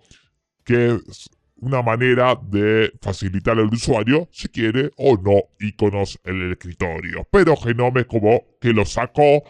que 0.63 0.95
es 0.95 1.29
una 1.59 1.81
manera 1.81 2.35
de 2.35 2.91
facilitar 3.01 3.57
al 3.57 3.73
usuario 3.73 4.27
si 4.31 4.47
quiere 4.49 4.91
o 4.97 5.17
no 5.17 5.43
iconos 5.59 6.19
en 6.23 6.41
el 6.41 6.51
escritorio. 6.51 7.27
Pero 7.31 7.55
Genome 7.55 8.05
como 8.05 8.43
que 8.61 8.73
lo 8.73 8.85
sacó 8.85 9.43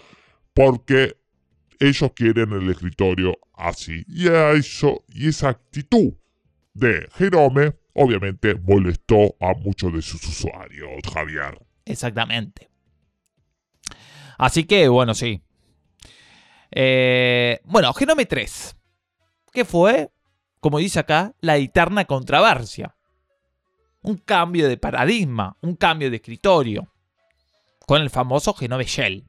porque 0.54 1.18
ellos 1.80 2.12
quieren 2.16 2.54
el 2.54 2.70
escritorio 2.70 3.38
así. 3.54 4.04
Y, 4.08 4.28
eso, 4.28 5.04
y 5.10 5.28
esa 5.28 5.50
actitud 5.50 6.14
de 6.74 7.08
Genome 7.14 7.74
obviamente 7.98 8.56
molestó 8.56 9.36
a 9.42 9.54
muchos 9.54 9.92
de 9.92 10.02
sus 10.02 10.26
usuarios, 10.28 11.02
Javier. 11.12 11.60
Exactamente. 11.86 12.70
Así 14.38 14.66
que, 14.66 14.88
bueno, 14.88 15.14
sí. 15.14 15.42
Eh, 16.72 17.60
bueno, 17.66 17.94
Genome 17.94 18.26
3. 18.26 18.78
¿Qué 19.52 19.66
fue? 19.66 20.12
Como 20.60 20.78
dice 20.78 21.00
acá, 21.00 21.34
la 21.42 21.58
eterna 21.58 22.06
controversia. 22.06 22.96
Un 24.02 24.18
cambio 24.18 24.70
de 24.70 24.78
paradigma, 24.78 25.58
un 25.62 25.76
cambio 25.76 26.10
de 26.10 26.18
escritorio. 26.18 26.94
Con 27.80 28.02
el 28.02 28.10
famoso 28.10 28.54
Genome 28.54 28.84
Shell. 28.84 29.26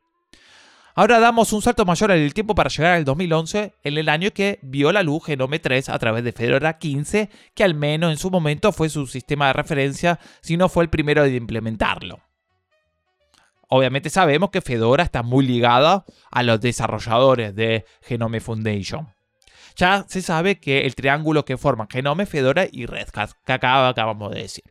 Ahora 0.99 1.21
damos 1.21 1.53
un 1.53 1.63
salto 1.63 1.85
mayor 1.85 2.11
en 2.11 2.25
el 2.25 2.35
tiempo 2.35 2.57
para 2.57 2.71
llegar 2.71 2.95
al 2.95 3.05
2011, 3.05 3.73
en 3.85 3.99
el 3.99 4.09
año 4.09 4.33
que 4.33 4.59
vio 4.63 4.91
la 4.91 5.05
luz 5.05 5.27
Genome 5.27 5.61
3 5.61 5.91
a 5.91 5.99
través 6.01 6.25
de 6.25 6.33
Fedora 6.33 6.77
15, 6.77 7.31
que 7.55 7.63
al 7.63 7.75
menos 7.75 8.11
en 8.11 8.19
su 8.19 8.33
momento 8.33 8.73
fue 8.73 8.89
su 8.89 9.07
sistema 9.07 9.47
de 9.47 9.53
referencia, 9.53 10.19
si 10.41 10.57
no 10.57 10.69
fue 10.69 10.83
el 10.83 10.91
primero 10.91 11.23
de 11.23 11.37
implementarlo. 11.37 12.19
Obviamente 13.69 14.11
sabemos 14.11 14.51
que 14.51 14.61
Fedora 14.61 15.05
está 15.05 15.23
muy 15.23 15.47
ligada 15.47 16.05
a 16.33 16.43
los 16.43 16.61
desarrolladores 16.61 17.55
de 17.55 17.85
Genome 18.03 18.41
Foundation. 18.41 19.07
Ya 19.77 20.05
se 20.09 20.21
sabe 20.21 20.59
que 20.59 20.81
el 20.81 20.97
triángulo 20.97 21.45
que 21.45 21.57
forman 21.57 21.87
Genome, 21.89 22.27
Fedora 22.27 22.67
y 22.69 22.87
Red 22.87 23.11
Hat, 23.15 23.31
que 23.47 23.53
acabamos 23.53 24.35
de 24.35 24.43
decir. 24.43 24.65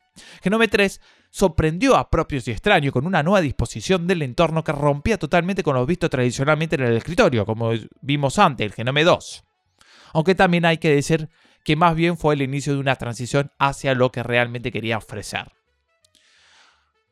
Genome 0.44 0.68
3 0.68 1.00
sorprendió 1.38 1.96
a 1.96 2.10
propios 2.10 2.48
y 2.48 2.52
extraños 2.52 2.92
con 2.92 3.06
una 3.06 3.22
nueva 3.22 3.42
disposición 3.42 4.08
del 4.08 4.24
entorno 4.24 4.64
que 4.64 4.72
rompía 4.72 5.20
totalmente 5.20 5.62
con 5.62 5.76
lo 5.76 5.86
visto 5.86 6.10
tradicionalmente 6.10 6.78
en 6.78 6.82
el 6.82 6.98
escritorio, 6.98 7.46
como 7.46 7.74
vimos 8.02 8.40
antes, 8.40 8.66
el 8.66 8.74
Genome 8.74 9.04
2. 9.04 9.44
Aunque 10.14 10.34
también 10.34 10.66
hay 10.66 10.80
que 10.80 10.90
decir 10.90 11.30
que 11.64 11.76
más 11.76 11.96
bien 11.96 12.18
fue 12.18 12.34
el 12.34 12.42
inicio 12.42 12.74
de 12.74 12.80
una 12.80 12.96
transición 12.96 13.52
hacia 13.60 13.94
lo 13.94 14.12
que 14.12 14.24
realmente 14.24 14.72
quería 14.72 14.98
ofrecer. 14.98 15.52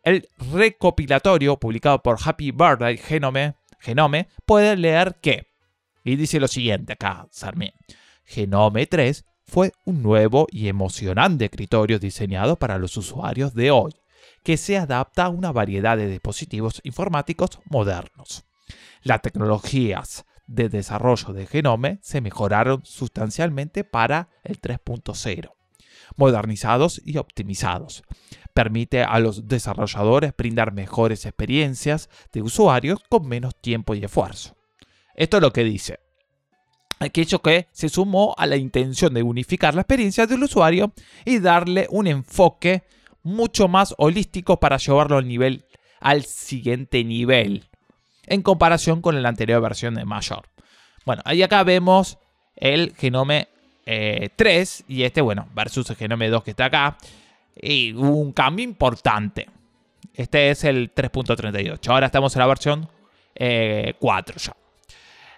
El 0.02 0.28
recopilatorio 0.52 1.60
publicado 1.60 2.02
por 2.02 2.18
Happy 2.24 2.50
Birthday 2.50 2.98
Genome, 2.98 3.54
Genome 3.80 4.30
puede 4.48 4.76
leer 4.76 5.18
que, 5.22 5.52
y 6.04 6.16
dice 6.16 6.40
lo 6.40 6.48
siguiente 6.48 6.94
acá, 6.94 7.28
Sarmi, 7.30 7.72
Genome 8.24 8.88
3 8.88 9.24
fue 9.46 9.72
un 9.86 10.02
nuevo 10.02 10.48
y 10.50 10.68
emocionante 10.68 11.46
escritorio 11.46 12.00
diseñado 12.00 12.56
para 12.56 12.80
los 12.80 12.98
usuarios 12.98 13.54
de 13.54 13.70
hoy 13.70 13.92
que 14.46 14.58
se 14.58 14.78
adapta 14.78 15.26
a 15.26 15.30
una 15.30 15.52
variedad 15.52 15.98
de 15.98 16.08
dispositivos 16.08 16.80
informáticos 16.84 17.60
modernos. 17.66 18.46
Las 19.02 19.24
tecnologías 19.24 20.26
de 20.46 20.70
desarrollo 20.70 21.34
de 21.34 21.48
Genome 21.48 21.98
se 22.04 22.22
mejoraron 22.22 22.86
sustancialmente 22.86 23.84
para 23.84 24.30
el 24.44 24.62
3.0, 24.62 25.52
modernizados 26.16 27.02
y 27.04 27.18
optimizados. 27.18 28.04
Permite 28.54 29.02
a 29.04 29.18
los 29.18 29.48
desarrolladores 29.48 30.32
brindar 30.38 30.74
mejores 30.74 31.26
experiencias 31.26 32.12
de 32.32 32.44
usuarios 32.44 33.00
con 33.10 33.28
menos 33.28 33.60
tiempo 33.60 33.96
y 33.96 34.06
esfuerzo. 34.06 34.56
Esto 35.16 35.38
es 35.38 35.42
lo 35.42 35.52
que 35.52 35.64
dice. 35.64 36.00
Aquello 37.00 37.42
que 37.42 37.68
se 37.72 37.90
sumó 37.90 38.36
a 38.38 38.46
la 38.46 38.58
intención 38.58 39.12
de 39.16 39.24
unificar 39.24 39.74
la 39.74 39.82
experiencia 39.82 40.28
del 40.28 40.44
usuario 40.44 40.94
y 41.26 41.40
darle 41.40 41.88
un 41.90 42.06
enfoque 42.06 42.84
mucho 43.26 43.68
más 43.68 43.94
holístico 43.98 44.60
para 44.60 44.78
llevarlo 44.78 45.18
al 45.18 45.28
nivel 45.28 45.66
al 46.00 46.24
siguiente 46.24 47.04
nivel 47.04 47.66
en 48.28 48.44
comparación 48.44 49.02
con 49.02 49.22
la 49.22 49.28
anterior 49.28 49.62
versión 49.62 49.96
de 49.96 50.06
Mayor. 50.06 50.48
Bueno, 51.06 51.22
ahí 51.26 51.42
acá 51.44 51.64
vemos 51.64 52.18
el 52.56 52.94
Genome 52.96 53.48
3 53.84 53.86
eh, 53.86 54.84
y 54.88 55.04
este, 55.04 55.22
bueno, 55.22 55.48
versus 55.54 55.90
el 55.90 55.96
Genome 55.96 56.30
2 56.30 56.44
que 56.44 56.52
está 56.52 56.66
acá. 56.66 56.98
Y 57.60 57.94
un 57.94 58.32
cambio 58.34 58.64
importante. 58.64 59.48
Este 60.14 60.52
es 60.52 60.64
el 60.64 60.94
3.38. 60.94 61.90
Ahora 61.90 62.08
estamos 62.08 62.36
en 62.36 62.40
la 62.40 62.48
versión 62.48 62.88
4 62.88 62.94
eh, 63.36 63.96
ya. 64.38 64.56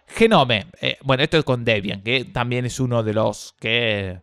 Genome, 0.08 0.67
eh, 0.82 0.98
bueno, 1.03 1.24
esto 1.24 1.38
es 1.38 1.44
con 1.44 1.65
Debian, 1.65 2.01
que 2.01 2.25
también 2.25 2.65
es 2.65 2.79
uno 2.79 3.03
de 3.03 3.13
los 3.13 3.56
que 3.60 4.22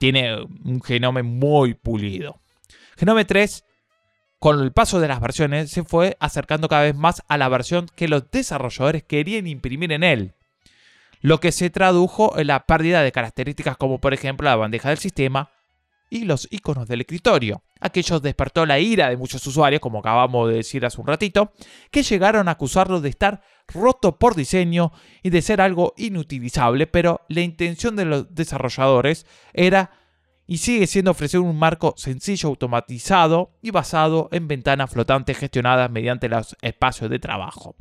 tiene 0.00 0.34
un 0.40 0.80
genome 0.82 1.22
muy 1.22 1.74
pulido. 1.74 2.40
Genome 2.96 3.26
3, 3.26 3.64
con 4.38 4.60
el 4.60 4.72
paso 4.72 4.98
de 4.98 5.08
las 5.08 5.20
versiones, 5.20 5.70
se 5.70 5.84
fue 5.84 6.16
acercando 6.20 6.68
cada 6.68 6.84
vez 6.84 6.96
más 6.96 7.22
a 7.28 7.36
la 7.36 7.50
versión 7.50 7.86
que 7.94 8.08
los 8.08 8.30
desarrolladores 8.30 9.02
querían 9.02 9.46
imprimir 9.46 9.92
en 9.92 10.02
él, 10.02 10.32
lo 11.20 11.38
que 11.38 11.52
se 11.52 11.68
tradujo 11.68 12.38
en 12.38 12.46
la 12.46 12.64
pérdida 12.64 13.02
de 13.02 13.12
características 13.12 13.76
como 13.76 14.00
por 14.00 14.14
ejemplo 14.14 14.48
la 14.48 14.56
bandeja 14.56 14.88
del 14.88 14.96
sistema 14.96 15.50
y 16.08 16.24
los 16.24 16.48
iconos 16.50 16.88
del 16.88 17.02
escritorio. 17.02 17.62
Aquello 17.78 18.20
despertó 18.20 18.64
la 18.64 18.78
ira 18.78 19.10
de 19.10 19.18
muchos 19.18 19.46
usuarios, 19.46 19.82
como 19.82 19.98
acabamos 19.98 20.48
de 20.48 20.56
decir 20.56 20.86
hace 20.86 20.98
un 20.98 21.08
ratito, 21.08 21.52
que 21.90 22.02
llegaron 22.02 22.48
a 22.48 22.52
acusarlo 22.52 23.02
de 23.02 23.10
estar 23.10 23.42
roto 23.72 24.18
por 24.18 24.34
diseño 24.34 24.92
y 25.22 25.30
de 25.30 25.42
ser 25.42 25.60
algo 25.60 25.94
inutilizable, 25.96 26.86
pero 26.86 27.22
la 27.28 27.40
intención 27.40 27.96
de 27.96 28.04
los 28.04 28.34
desarrolladores 28.34 29.26
era 29.52 29.90
y 30.50 30.58
sigue 30.58 30.86
siendo 30.88 31.12
ofrecer 31.12 31.38
un 31.38 31.56
marco 31.56 31.94
sencillo, 31.96 32.48
automatizado 32.48 33.52
y 33.62 33.70
basado 33.70 34.28
en 34.32 34.48
ventanas 34.48 34.90
flotantes 34.90 35.38
gestionadas 35.38 35.88
mediante 35.92 36.28
los 36.28 36.56
espacios 36.60 37.08
de 37.08 37.20
trabajo. 37.20 37.76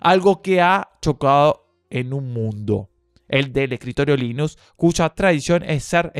Algo 0.00 0.42
que 0.42 0.60
ha 0.60 0.88
chocado 1.00 1.68
en 1.90 2.12
un 2.12 2.32
mundo, 2.32 2.90
el 3.28 3.52
del 3.52 3.72
escritorio 3.72 4.16
Linux, 4.16 4.58
cuya 4.74 5.10
tradición 5.10 5.62
es 5.62 5.84
ser 5.84 6.10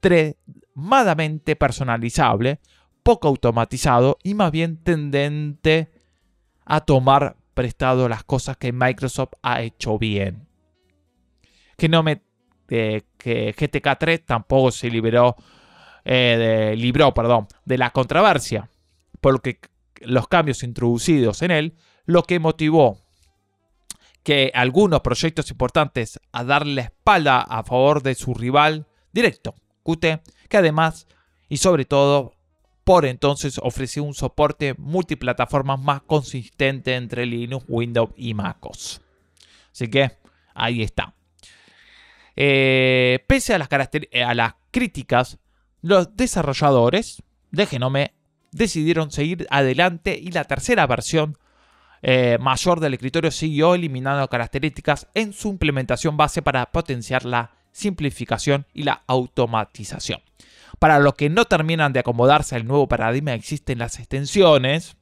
extremadamente 0.00 1.56
personalizable, 1.56 2.60
poco 3.02 3.28
automatizado 3.28 4.16
y 4.22 4.32
más 4.32 4.50
bien 4.50 4.82
tendente 4.82 5.92
a 6.64 6.80
tomar 6.80 7.36
prestado 7.54 8.08
las 8.08 8.24
cosas 8.24 8.56
que 8.56 8.72
Microsoft 8.72 9.32
ha 9.42 9.62
hecho 9.62 9.98
bien. 9.98 10.46
Que 11.76 11.88
no 11.88 12.02
me 12.02 12.22
que 12.66 13.04
GTK 13.56 13.98
3 13.98 14.24
tampoco 14.24 14.70
se 14.70 14.90
liberó 14.90 15.36
eh, 16.04 16.36
de, 16.38 16.76
libró 16.76 17.14
perdón, 17.14 17.46
de 17.64 17.78
la 17.78 17.90
controversia, 17.90 18.68
porque 19.20 19.58
los 20.00 20.28
cambios 20.28 20.62
introducidos 20.62 21.40
en 21.42 21.50
él, 21.50 21.74
lo 22.04 22.24
que 22.24 22.38
motivó 22.38 22.98
que 24.22 24.50
algunos 24.54 25.00
proyectos 25.00 25.50
importantes 25.50 26.20
a 26.32 26.44
darle 26.44 26.74
la 26.74 26.82
espalda 26.82 27.40
a 27.40 27.62
favor 27.62 28.02
de 28.02 28.14
su 28.14 28.34
rival 28.34 28.86
directo, 29.12 29.54
Qt, 29.82 30.20
que 30.48 30.56
además 30.56 31.06
y 31.48 31.58
sobre 31.58 31.84
todo 31.84 32.34
por 32.84 33.06
entonces 33.06 33.58
ofreció 33.62 34.04
un 34.04 34.14
soporte 34.14 34.74
multiplataforma 34.78 35.76
más 35.76 36.02
consistente 36.02 36.94
entre 36.94 37.26
Linux, 37.26 37.64
Windows 37.68 38.10
y 38.16 38.34
MacOS. 38.34 39.00
Así 39.72 39.88
que 39.88 40.12
ahí 40.54 40.82
está. 40.82 41.14
Eh, 42.36 43.24
pese 43.26 43.54
a 43.54 43.58
las, 43.58 43.68
a 43.70 44.34
las 44.34 44.54
críticas, 44.70 45.38
los 45.80 46.16
desarrolladores 46.16 47.22
de 47.50 47.66
Genome 47.66 48.14
decidieron 48.52 49.10
seguir 49.10 49.46
adelante 49.50 50.18
y 50.20 50.30
la 50.30 50.44
tercera 50.44 50.86
versión 50.86 51.38
eh, 52.02 52.36
mayor 52.38 52.80
del 52.80 52.94
escritorio 52.94 53.30
siguió 53.30 53.74
eliminando 53.74 54.28
características 54.28 55.08
en 55.14 55.32
su 55.32 55.48
implementación 55.48 56.16
base 56.16 56.42
para 56.42 56.70
potenciar 56.70 57.24
la 57.24 57.52
simplificación 57.72 58.66
y 58.74 58.82
la 58.82 59.02
automatización. 59.06 60.20
Para 60.78 60.98
los 60.98 61.14
que 61.14 61.30
no 61.30 61.44
terminan 61.44 61.92
de 61.92 62.00
acomodarse 62.00 62.56
al 62.56 62.66
nuevo 62.66 62.88
paradigma 62.88 63.34
existen 63.34 63.78
las 63.78 63.98
extensiones, 63.98 64.96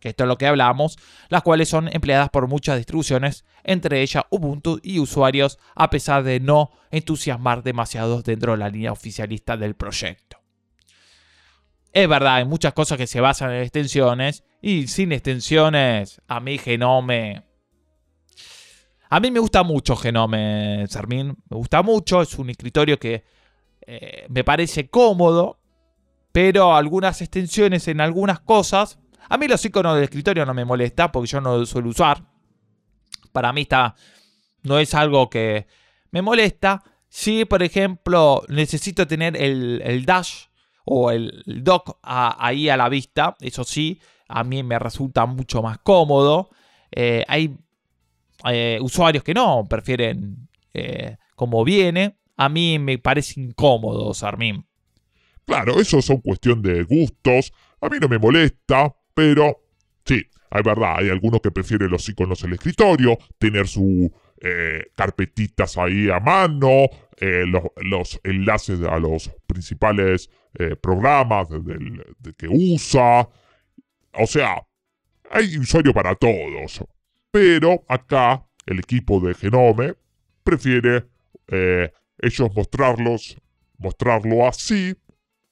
que 0.00 0.10
esto 0.10 0.24
es 0.24 0.28
lo 0.28 0.38
que 0.38 0.46
hablamos, 0.46 0.98
las 1.28 1.42
cuales 1.42 1.68
son 1.68 1.88
empleadas 1.92 2.30
por 2.30 2.48
muchas 2.48 2.78
distribuciones, 2.78 3.44
entre 3.62 4.00
ellas 4.00 4.24
Ubuntu 4.30 4.80
y 4.82 4.98
usuarios, 4.98 5.58
a 5.74 5.90
pesar 5.90 6.22
de 6.22 6.40
no 6.40 6.70
entusiasmar 6.90 7.62
demasiado 7.62 8.22
dentro 8.22 8.52
de 8.52 8.58
la 8.58 8.70
línea 8.70 8.92
oficialista 8.92 9.56
del 9.56 9.74
proyecto. 9.74 10.38
Es 11.92 12.08
verdad, 12.08 12.36
hay 12.36 12.44
muchas 12.44 12.72
cosas 12.72 12.98
que 12.98 13.06
se 13.06 13.20
basan 13.20 13.52
en 13.52 13.62
extensiones, 13.62 14.44
y 14.62 14.86
sin 14.86 15.12
extensiones, 15.12 16.20
a 16.26 16.40
mí 16.40 16.58
Genome... 16.58 17.44
A 19.12 19.18
mí 19.18 19.32
me 19.32 19.40
gusta 19.40 19.64
mucho 19.64 19.96
Genome, 19.96 20.84
Sermín, 20.86 21.36
me 21.48 21.56
gusta 21.56 21.82
mucho, 21.82 22.22
es 22.22 22.38
un 22.38 22.48
escritorio 22.48 22.96
que 22.96 23.24
eh, 23.86 24.26
me 24.28 24.44
parece 24.44 24.88
cómodo, 24.88 25.60
pero 26.32 26.74
algunas 26.74 27.20
extensiones 27.20 27.88
en 27.88 28.00
algunas 28.00 28.40
cosas 28.40 29.00
a 29.30 29.38
mí 29.38 29.46
los 29.46 29.64
iconos 29.64 29.94
del 29.94 30.04
escritorio 30.04 30.44
no 30.44 30.52
me 30.52 30.64
molesta 30.64 31.12
porque 31.12 31.28
yo 31.28 31.40
no 31.40 31.58
lo 31.58 31.64
suelo 31.64 31.88
usar. 31.88 32.20
Para 33.30 33.52
mí 33.52 33.62
está, 33.62 33.94
no 34.64 34.80
es 34.80 34.92
algo 34.92 35.30
que 35.30 35.68
me 36.10 36.20
molesta. 36.20 36.82
Si, 37.08 37.44
por 37.44 37.62
ejemplo, 37.62 38.42
necesito 38.48 39.06
tener 39.06 39.36
el, 39.36 40.04
dash 40.04 40.46
o 40.84 41.12
el 41.12 41.44
dock 41.46 41.98
ahí 42.02 42.68
a 42.68 42.76
la 42.76 42.88
vista, 42.88 43.36
eso 43.40 43.62
sí, 43.62 44.00
a 44.26 44.42
mí 44.42 44.64
me 44.64 44.80
resulta 44.80 45.26
mucho 45.26 45.62
más 45.62 45.78
cómodo. 45.78 46.50
Eh, 46.90 47.24
hay 47.28 47.56
eh, 48.50 48.80
usuarios 48.82 49.22
que 49.22 49.32
no, 49.32 49.64
prefieren 49.68 50.48
eh, 50.74 51.18
como 51.36 51.62
viene. 51.62 52.18
A 52.40 52.48
mí 52.48 52.78
me 52.78 52.96
parece 52.96 53.38
incómodo, 53.38 54.14
Sarmin. 54.14 54.64
Claro, 55.44 55.78
eso 55.78 56.00
son 56.00 56.22
cuestión 56.22 56.62
de 56.62 56.84
gustos. 56.84 57.52
A 57.82 57.90
mí 57.90 57.98
no 58.00 58.08
me 58.08 58.18
molesta. 58.18 58.96
Pero, 59.12 59.60
sí, 60.06 60.22
hay 60.48 60.62
verdad, 60.62 60.94
hay 60.96 61.10
algunos 61.10 61.42
que 61.42 61.50
prefieren 61.50 61.90
los 61.90 62.08
iconos 62.08 62.42
en 62.42 62.48
el 62.48 62.54
escritorio, 62.54 63.18
tener 63.38 63.68
sus 63.68 64.08
eh, 64.40 64.86
carpetitas 64.94 65.76
ahí 65.76 66.08
a 66.08 66.18
mano, 66.18 66.86
eh, 67.20 67.44
los, 67.44 68.18
enlaces 68.24 68.80
a 68.84 68.98
los 68.98 69.30
principales 69.46 70.30
eh, 70.58 70.76
programas 70.76 71.48
que 72.38 72.48
usa. 72.48 73.28
O 74.14 74.26
sea, 74.26 74.66
hay 75.30 75.58
usuario 75.58 75.92
para 75.92 76.14
todos. 76.14 76.82
Pero 77.30 77.84
acá 77.86 78.46
el 78.64 78.78
equipo 78.78 79.20
de 79.20 79.34
Genome 79.34 79.92
prefiere 80.42 81.04
ellos 82.22 82.50
mostrarlos, 82.54 83.36
mostrarlo 83.78 84.46
así 84.46 84.94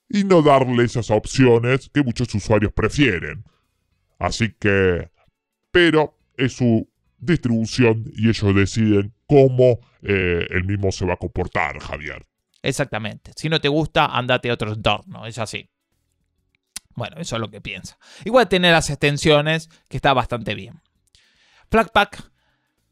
y 0.08 0.24
no 0.24 0.42
darle 0.42 0.84
esas 0.84 1.10
opciones 1.10 1.90
que 1.92 2.02
muchos 2.02 2.34
usuarios 2.34 2.72
prefieren. 2.72 3.44
Así 4.18 4.54
que, 4.58 5.10
pero 5.70 6.18
es 6.36 6.54
su 6.54 6.88
distribución 7.18 8.04
y 8.14 8.28
ellos 8.28 8.54
deciden 8.54 9.14
cómo 9.26 9.80
eh, 10.02 10.46
el 10.50 10.64
mismo 10.64 10.90
se 10.92 11.04
va 11.04 11.14
a 11.14 11.18
comportar, 11.18 11.78
Javier. 11.80 12.26
Exactamente. 12.62 13.32
Si 13.36 13.48
no 13.48 13.60
te 13.60 13.68
gusta, 13.68 14.06
andate 14.06 14.50
a 14.50 14.54
otro 14.54 14.72
entorno. 14.72 15.26
Es 15.26 15.38
así. 15.38 15.70
Bueno, 16.94 17.16
eso 17.18 17.36
es 17.36 17.40
lo 17.40 17.50
que 17.50 17.60
piensa. 17.60 17.98
Igual 18.24 18.48
tiene 18.48 18.72
las 18.72 18.90
extensiones, 18.90 19.68
que 19.88 19.96
está 19.96 20.12
bastante 20.14 20.54
bien. 20.54 20.80
Flatpak, 21.70 22.27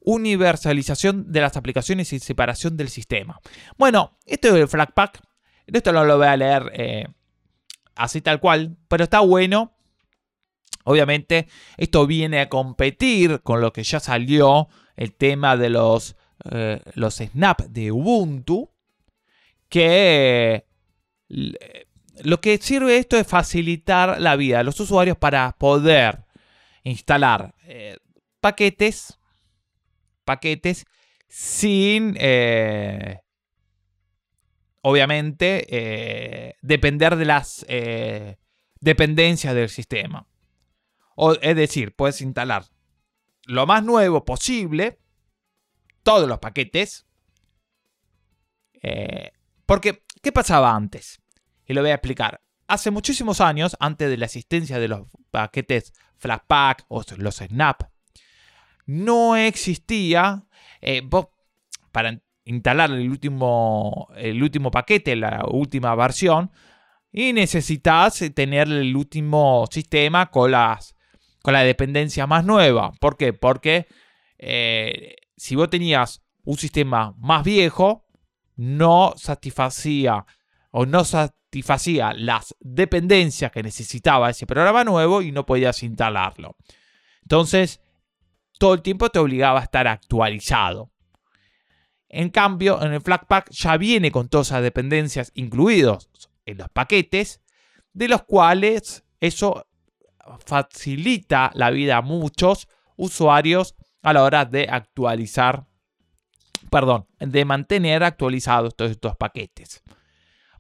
universalización 0.06 1.30
de 1.30 1.42
las 1.42 1.58
aplicaciones 1.58 2.14
y 2.14 2.18
separación 2.18 2.78
del 2.78 2.88
sistema. 2.88 3.40
Bueno, 3.76 4.16
esto 4.25 4.54
del 4.54 4.68
Flatpak, 4.68 5.20
esto 5.66 5.92
no 5.92 6.04
lo 6.04 6.16
voy 6.16 6.28
a 6.28 6.36
leer 6.36 6.72
eh, 6.75 7.06
así 7.94 8.22
tal 8.22 8.40
cual, 8.40 8.78
pero 8.88 9.04
está 9.04 9.20
bueno 9.20 9.76
Obviamente, 10.88 11.48
esto 11.78 12.06
viene 12.06 12.40
a 12.40 12.48
competir 12.48 13.40
con 13.42 13.60
lo 13.60 13.72
que 13.72 13.82
ya 13.82 13.98
salió, 13.98 14.68
el 14.94 15.14
tema 15.14 15.56
de 15.56 15.68
los, 15.68 16.14
eh, 16.48 16.80
los 16.94 17.16
snap 17.16 17.60
de 17.62 17.90
Ubuntu, 17.90 18.70
que 19.68 20.64
lo 21.28 22.40
que 22.40 22.59
sirve 22.59 22.98
esto 22.98 23.16
es 23.16 23.26
facilitar 23.26 24.20
la 24.20 24.37
vida 24.37 24.59
de 24.59 24.64
los 24.64 24.78
usuarios 24.78 25.16
para 25.16 25.57
poder 25.59 26.24
instalar 26.85 27.57
eh, 27.64 27.96
paquetes, 28.40 29.18
paquetes 30.26 30.84
sin, 31.26 32.14
eh, 32.20 33.20
obviamente, 34.82 36.54
depender 36.60 37.16
de 37.16 37.24
las 37.24 37.64
dependencias 38.80 39.54
del 39.54 39.70
sistema 39.70 40.26
es 41.40 41.56
decir, 41.56 41.94
puedes 41.94 42.20
instalar 42.20 42.66
lo 43.46 43.66
más 43.66 43.82
nuevo 43.82 44.24
posible, 44.24 44.98
todos 46.02 46.28
los 46.28 46.38
paquetes. 46.38 47.06
Eh, 48.82 49.32
porque, 49.64 50.04
¿qué 50.22 50.32
pasaba 50.32 50.74
antes? 50.74 51.20
Y 51.64 51.72
lo 51.72 51.80
voy 51.80 51.90
a 51.90 51.94
explicar. 51.94 52.42
Hace 52.66 52.90
muchísimos 52.90 53.40
años, 53.40 53.76
antes 53.80 54.10
de 54.10 54.16
la 54.16 54.26
existencia 54.26 54.78
de 54.78 54.88
los 54.88 55.08
paquetes 55.30 55.92
Flatpak 56.16 56.84
o 56.88 57.02
los 57.16 57.36
Snap, 57.36 57.82
no 58.87 59.37
existía, 59.37 60.44
eh, 60.81 61.03
para 61.92 62.20
instalar 62.44 62.90
el 62.92 63.11
último, 63.11 64.09
el 64.16 64.42
último 64.42 64.70
paquete, 64.70 65.16
la 65.16 65.44
última 65.51 65.94
versión, 65.94 66.51
y 67.12 67.33
necesitas 67.33 68.22
tener 68.35 68.68
el 68.68 68.94
último 68.94 69.66
sistema 69.70 70.31
con 70.31 70.53
las 70.53 70.94
con 71.42 71.53
la 71.53 71.62
dependencia 71.62 72.27
más 72.27 72.44
nueva. 72.44 72.92
¿Por 73.01 73.16
qué? 73.16 73.33
Porque 73.33 73.87
eh, 74.37 75.14
si 75.37 75.55
vos 75.55 75.70
tenías 75.70 76.25
un 76.42 76.57
sistema 76.57 77.14
más 77.18 77.44
viejo, 77.44 78.05
no 78.57 79.14
satisfacía 79.16 80.27
o 80.72 80.87
no 80.87 81.05
satisfacía 81.05 82.12
las 82.14 82.55
dependencias 82.59 83.53
que 83.53 83.62
necesitaba 83.62 84.31
ese 84.31 84.44
programa 84.44 84.83
nuevo 84.83 85.22
y 85.22 85.31
no 85.31 85.46
podías 85.46 85.85
instalarlo. 85.85 86.57
Entonces, 87.22 87.81
todo 88.59 88.75
el 88.75 88.83
tiempo 88.83 89.11
te 89.11 89.19
obligaba 89.19 89.61
a 89.61 89.64
estar 89.64 89.87
actualizado. 89.87 90.90
En 92.09 92.31
cambio, 92.31 92.83
en 92.83 92.92
el 92.92 93.01
Flatpak 93.01 93.51
ya 93.51 93.77
viene 93.77 94.11
con 94.11 94.29
todas 94.29 94.49
esas 94.49 94.62
dependencias 94.62 95.33
incluidos 95.35 96.09
en 96.47 96.59
los 96.59 96.69
paquetes, 96.69 97.42
de 97.92 98.09
los 98.09 98.23
cuales 98.23 99.05
eso 99.21 99.66
facilita 100.45 101.51
la 101.55 101.71
vida 101.71 101.99
a 101.99 102.03
muchos 102.03 102.69
usuarios 102.97 103.75
a 104.03 104.12
la 104.12 104.23
hora 104.23 104.45
de 104.45 104.69
actualizar, 104.71 105.66
perdón, 106.71 107.07
de 107.19 107.45
mantener 107.45 108.05
actualizados 108.05 108.77
todos 108.77 108.92
estos 108.92 109.16
paquetes. 109.16 109.83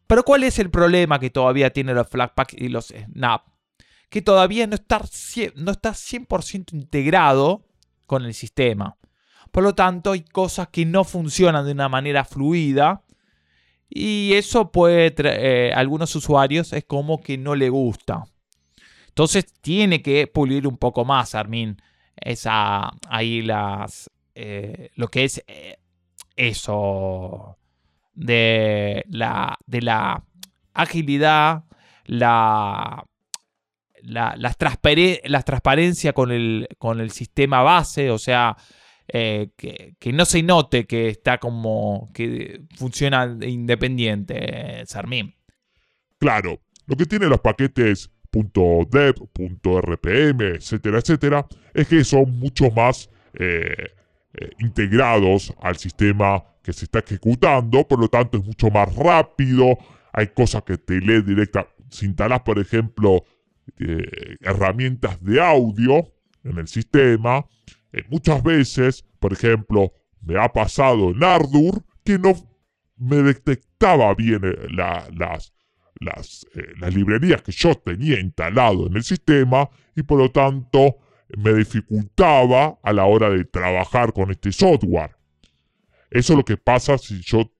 Pero 0.06 0.24
¿cuál 0.24 0.44
es 0.44 0.58
el 0.58 0.70
problema 0.70 1.18
que 1.18 1.30
todavía 1.30 1.70
tienen 1.70 1.96
los 1.96 2.08
Flatpak 2.08 2.54
y 2.54 2.68
los 2.68 2.88
Snap? 2.88 3.46
Que 4.08 4.22
todavía 4.22 4.66
no 4.66 4.74
está, 4.74 5.00
no 5.56 5.72
está 5.72 5.90
100% 5.90 6.72
integrado 6.72 7.66
con 8.06 8.24
el 8.24 8.34
sistema. 8.34 8.96
Por 9.50 9.62
lo 9.62 9.74
tanto, 9.74 10.12
hay 10.12 10.22
cosas 10.22 10.68
que 10.68 10.84
no 10.84 11.04
funcionan 11.04 11.64
de 11.64 11.72
una 11.72 11.88
manera 11.88 12.24
fluida. 12.24 13.02
Y 13.88 14.32
eso 14.34 14.72
puede, 14.72 15.14
eh, 15.18 15.72
algunos 15.74 16.14
usuarios 16.16 16.72
es 16.72 16.84
como 16.84 17.20
que 17.20 17.38
no 17.38 17.54
le 17.54 17.68
gusta. 17.68 18.24
Entonces 19.08 19.46
tiene 19.60 20.02
que 20.02 20.26
pulir 20.26 20.66
un 20.66 20.76
poco 20.76 21.04
más, 21.04 21.34
Armin, 21.34 21.80
esa, 22.16 22.90
ahí 23.08 23.40
las, 23.42 24.10
eh, 24.34 24.90
lo 24.96 25.08
que 25.08 25.24
es 25.24 25.42
eh, 25.46 25.78
eso 26.34 27.56
de 28.12 29.04
la, 29.08 29.58
de 29.66 29.80
la 29.82 30.22
agilidad, 30.74 31.64
la, 32.04 33.06
la, 34.06 34.54
transparencia 34.56 36.12
con 36.12 36.30
el, 36.30 36.68
con 36.78 37.00
el 37.00 37.10
sistema 37.10 37.62
base, 37.62 38.10
o 38.10 38.18
sea, 38.18 38.56
eh, 39.08 39.50
que, 39.56 39.94
que, 39.98 40.12
no 40.12 40.24
se 40.24 40.42
note 40.42 40.86
que 40.86 41.08
está 41.08 41.38
como 41.38 42.10
que 42.14 42.62
funciona 42.76 43.36
independiente, 43.42 44.84
Sarmin. 44.86 45.34
Claro, 46.18 46.60
lo 46.86 46.96
que 46.96 47.06
tiene 47.06 47.26
los 47.26 47.40
paquetes 47.40 48.10
.dev, 48.90 49.14
.rpm, 49.64 50.42
etcétera, 50.42 50.98
etcétera, 50.98 51.46
es 51.74 51.88
que 51.88 52.04
son 52.04 52.38
mucho 52.38 52.70
más 52.70 53.08
eh, 53.34 53.74
eh, 54.34 54.50
integrados 54.58 55.54
al 55.60 55.76
sistema 55.76 56.44
que 56.62 56.72
se 56.72 56.84
está 56.84 56.98
ejecutando, 56.98 57.86
por 57.86 58.00
lo 58.00 58.08
tanto 58.08 58.38
es 58.38 58.44
mucho 58.44 58.70
más 58.70 58.94
rápido, 58.94 59.78
hay 60.12 60.28
cosas 60.28 60.62
que 60.64 60.78
te 60.78 61.00
lee 61.00 61.22
directa, 61.22 61.68
si 61.90 62.06
instalas 62.06 62.40
por 62.40 62.58
ejemplo 62.58 63.24
eh, 63.78 64.36
herramientas 64.40 65.22
de 65.22 65.40
audio 65.40 66.12
en 66.44 66.58
el 66.58 66.68
sistema, 66.68 67.46
muchas 68.08 68.42
veces, 68.42 69.04
por 69.18 69.32
ejemplo, 69.32 69.92
me 70.20 70.38
ha 70.38 70.52
pasado 70.52 71.10
en 71.10 71.24
Ardour 71.24 71.82
que 72.04 72.18
no 72.18 72.34
me 72.96 73.16
detectaba 73.16 74.14
bien 74.14 74.40
las, 74.70 75.52
las, 76.00 76.46
eh, 76.54 76.72
las 76.78 76.94
librerías 76.94 77.42
que 77.42 77.52
yo 77.52 77.74
tenía 77.74 78.20
instalado 78.20 78.86
en 78.86 78.96
el 78.96 79.02
sistema 79.02 79.68
y 79.94 80.02
por 80.02 80.18
lo 80.18 80.30
tanto 80.30 80.96
me 81.36 81.52
dificultaba 81.54 82.78
a 82.82 82.92
la 82.92 83.04
hora 83.04 83.30
de 83.30 83.44
trabajar 83.44 84.12
con 84.12 84.30
este 84.30 84.52
software. 84.52 85.16
Eso 86.10 86.32
es 86.32 86.36
lo 86.36 86.44
que 86.44 86.56
pasa 86.56 86.98
si 86.98 87.20
yo 87.22 87.50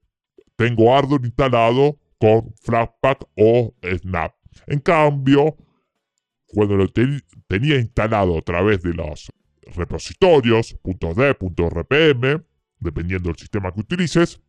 tengo 0.56 0.96
Ardour 0.96 1.24
instalado 1.24 1.98
con 2.18 2.54
Flatpak 2.62 3.24
o 3.36 3.74
Snap. 3.82 4.34
En 4.66 4.78
cambio, 4.80 5.56
cuando 6.48 6.76
lo 6.76 6.88
tenía 6.88 7.76
instalado 7.76 8.38
a 8.38 8.42
través 8.42 8.82
de 8.82 8.94
los 8.94 9.30
repositorios, 9.74 10.76
dependiendo 12.78 13.28
del 13.28 13.38
sistema 13.38 13.72
que 13.72 13.80
utilices, 13.80 14.40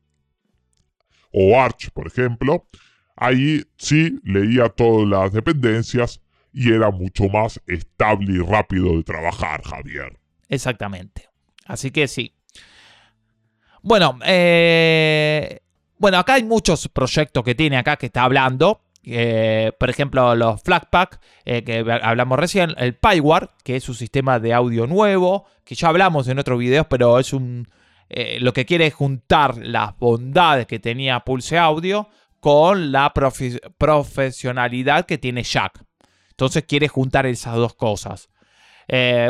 o 1.31 1.59
Arch, 1.59 1.89
por 1.91 2.07
ejemplo, 2.07 2.67
ahí 3.15 3.63
sí 3.77 4.19
leía 4.23 4.69
todas 4.69 5.07
las 5.07 5.33
dependencias 5.33 6.21
y 6.53 6.71
era 6.71 6.89
mucho 6.91 7.27
más 7.29 7.61
estable 7.67 8.33
y 8.33 8.39
rápido 8.39 8.95
de 8.95 9.03
trabajar, 9.03 9.61
Javier. 9.63 10.17
Exactamente. 10.49 11.29
Así 11.65 11.91
que 11.91 12.07
sí. 12.07 12.33
Bueno, 13.83 14.17
eh, 14.25 15.61
bueno, 15.97 16.17
acá 16.17 16.35
hay 16.35 16.43
muchos 16.43 16.87
proyectos 16.87 17.43
que 17.43 17.55
tiene 17.55 17.77
acá 17.77 17.97
que 17.97 18.07
está 18.07 18.23
hablando. 18.23 18.81
Eh, 19.09 19.71
por 19.79 19.89
ejemplo, 19.89 20.35
los 20.35 20.61
Flatpak, 20.61 21.21
eh, 21.45 21.63
que 21.63 21.79
hablamos 22.01 22.37
recién, 22.37 22.73
el 22.77 22.93
Pyware, 22.95 23.47
que 23.63 23.77
es 23.77 23.87
un 23.87 23.95
sistema 23.95 24.37
de 24.39 24.53
audio 24.53 24.85
nuevo, 24.85 25.45
que 25.63 25.75
ya 25.75 25.87
hablamos 25.87 26.27
en 26.27 26.39
otros 26.39 26.59
videos, 26.59 26.87
pero 26.89 27.17
es 27.17 27.31
un. 27.31 27.69
Eh, 28.09 28.37
lo 28.41 28.51
que 28.51 28.65
quiere 28.65 28.87
es 28.87 28.93
juntar 28.93 29.57
las 29.57 29.97
bondades 29.97 30.67
que 30.67 30.79
tenía 30.79 31.21
Pulse 31.21 31.57
Audio 31.57 32.09
con 32.41 32.91
la 32.91 33.13
profesionalidad 33.13 35.05
que 35.05 35.17
tiene 35.17 35.43
Jack. 35.43 35.83
Entonces 36.31 36.65
quiere 36.65 36.87
juntar 36.89 37.25
esas 37.25 37.55
dos 37.55 37.75
cosas. 37.75 38.29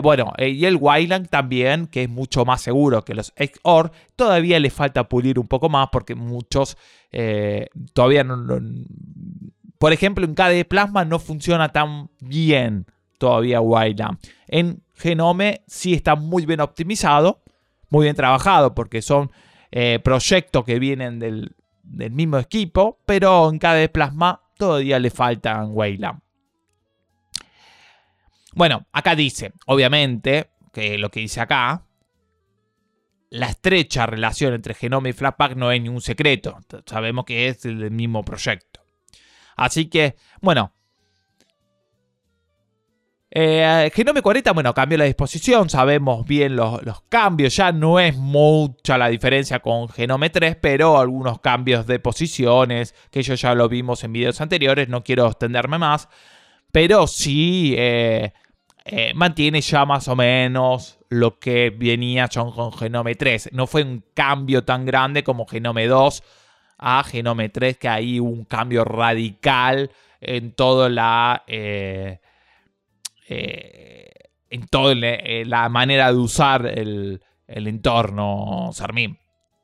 bueno, 0.03 0.33
y 0.37 0.65
el 0.65 0.75
Wayland 0.75 1.29
también, 1.29 1.87
que 1.87 2.03
es 2.03 2.09
mucho 2.09 2.45
más 2.45 2.61
seguro 2.61 3.03
que 3.03 3.15
los 3.15 3.33
XOR, 3.35 3.91
todavía 4.15 4.59
le 4.59 4.69
falta 4.69 5.07
pulir 5.07 5.39
un 5.39 5.47
poco 5.47 5.69
más 5.69 5.89
porque 5.91 6.13
muchos 6.15 6.77
todavía 7.93 8.23
no, 8.23 8.59
por 9.79 9.93
ejemplo, 9.93 10.25
en 10.25 10.33
KDE 10.33 10.65
Plasma 10.65 11.05
no 11.05 11.19
funciona 11.19 11.69
tan 11.69 12.09
bien 12.19 12.85
todavía 13.17 13.61
Wayland. 13.61 14.19
En 14.47 14.83
Genome 14.95 15.61
sí 15.67 15.93
está 15.93 16.15
muy 16.15 16.45
bien 16.45 16.61
optimizado, 16.61 17.41
muy 17.89 18.05
bien 18.05 18.15
trabajado, 18.15 18.73
porque 18.73 19.01
son 19.01 19.31
eh, 19.71 19.99
proyectos 20.03 20.63
que 20.65 20.79
vienen 20.79 21.19
del, 21.19 21.55
mismo 21.83 22.37
equipo, 22.37 22.99
pero 23.05 23.49
en 23.49 23.59
KDE 23.59 23.89
Plasma 23.89 24.41
todavía 24.57 24.99
le 24.99 25.09
faltan 25.09 25.69
Wayland. 25.71 26.19
Bueno, 28.53 28.87
acá 28.91 29.15
dice, 29.15 29.53
obviamente, 29.67 30.49
que 30.73 30.97
lo 30.97 31.09
que 31.11 31.19
dice 31.19 31.41
acá, 31.41 31.85
la 33.29 33.47
estrecha 33.47 34.05
relación 34.05 34.53
entre 34.53 34.73
Genome 34.73 35.09
y 35.09 35.13
Flatpak 35.13 35.55
no 35.55 35.71
es 35.71 35.81
ningún 35.81 36.01
secreto. 36.01 36.57
Sabemos 36.85 37.25
que 37.25 37.47
es 37.47 37.65
el 37.65 37.91
mismo 37.91 38.23
proyecto. 38.23 38.86
Así 39.57 39.89
que, 39.89 40.15
bueno. 40.41 40.71
Eh, 43.29 43.91
Genome 43.93 44.21
40, 44.21 44.53
bueno, 44.53 44.73
cambió 44.73 44.97
la 44.97 45.03
disposición, 45.03 45.69
sabemos 45.69 46.25
bien 46.25 46.55
los, 46.55 46.79
cambios, 47.09 47.55
ya 47.57 47.73
no 47.73 47.99
es 47.99 48.15
mucha 48.15 48.97
la 48.97 49.09
diferencia 49.09 49.59
con 49.59 49.89
Genome 49.89 50.29
3, 50.29 50.55
pero 50.61 50.97
algunos 50.97 51.39
cambios 51.41 51.85
de 51.85 51.99
posiciones, 51.99 52.95
que 53.11 53.21
yo 53.21 53.35
ya 53.35 53.53
lo 53.53 53.67
vimos 53.67 54.03
en 54.05 54.13
videos 54.13 54.39
anteriores, 54.39 54.87
no 54.87 55.03
quiero 55.03 55.27
extenderme 55.27 55.77
más, 55.77 56.07
pero 56.71 57.05
sí 57.05 57.75
eh, 57.77 58.31
eh, 58.85 59.11
mantiene 59.13 59.59
ya 59.59 59.85
más 59.85 60.07
o 60.07 60.15
menos 60.15 60.97
lo 61.09 61.39
que 61.39 61.69
venía 61.69 62.29
con 62.29 62.71
Genome 62.71 63.15
3. 63.15 63.49
No 63.51 63.67
fue 63.67 63.83
un 63.83 64.03
cambio 64.13 64.63
tan 64.63 64.85
grande 64.85 65.25
como 65.25 65.45
Genome 65.45 65.87
2, 65.87 66.23
a 66.77 67.03
Genome 67.03 67.49
3, 67.49 67.77
que 67.77 67.87
hay 67.87 68.19
un 68.19 68.45
cambio 68.45 68.83
radical 68.83 69.91
en 70.21 70.51
toda 70.51 70.89
la. 70.89 71.43
Eh, 71.47 72.19
eh, 73.29 74.09
en 74.49 74.65
toda 74.67 74.93
eh, 74.93 75.43
la 75.45 75.67
manera 75.67 76.11
de 76.11 76.17
usar 76.17 76.65
el, 76.65 77.21
entorno 77.47 78.69
Sarmin. 78.71 79.17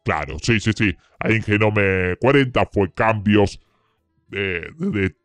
Claro, 0.04 0.38
sí, 0.42 0.60
sí, 0.60 0.72
sí. 0.76 0.94
Ahí 1.20 1.36
en 1.36 1.44
Genome 1.44 2.18
40 2.20 2.66
fue 2.66 2.92
cambios 2.92 3.62
de, 4.28 4.70
de 4.78 5.16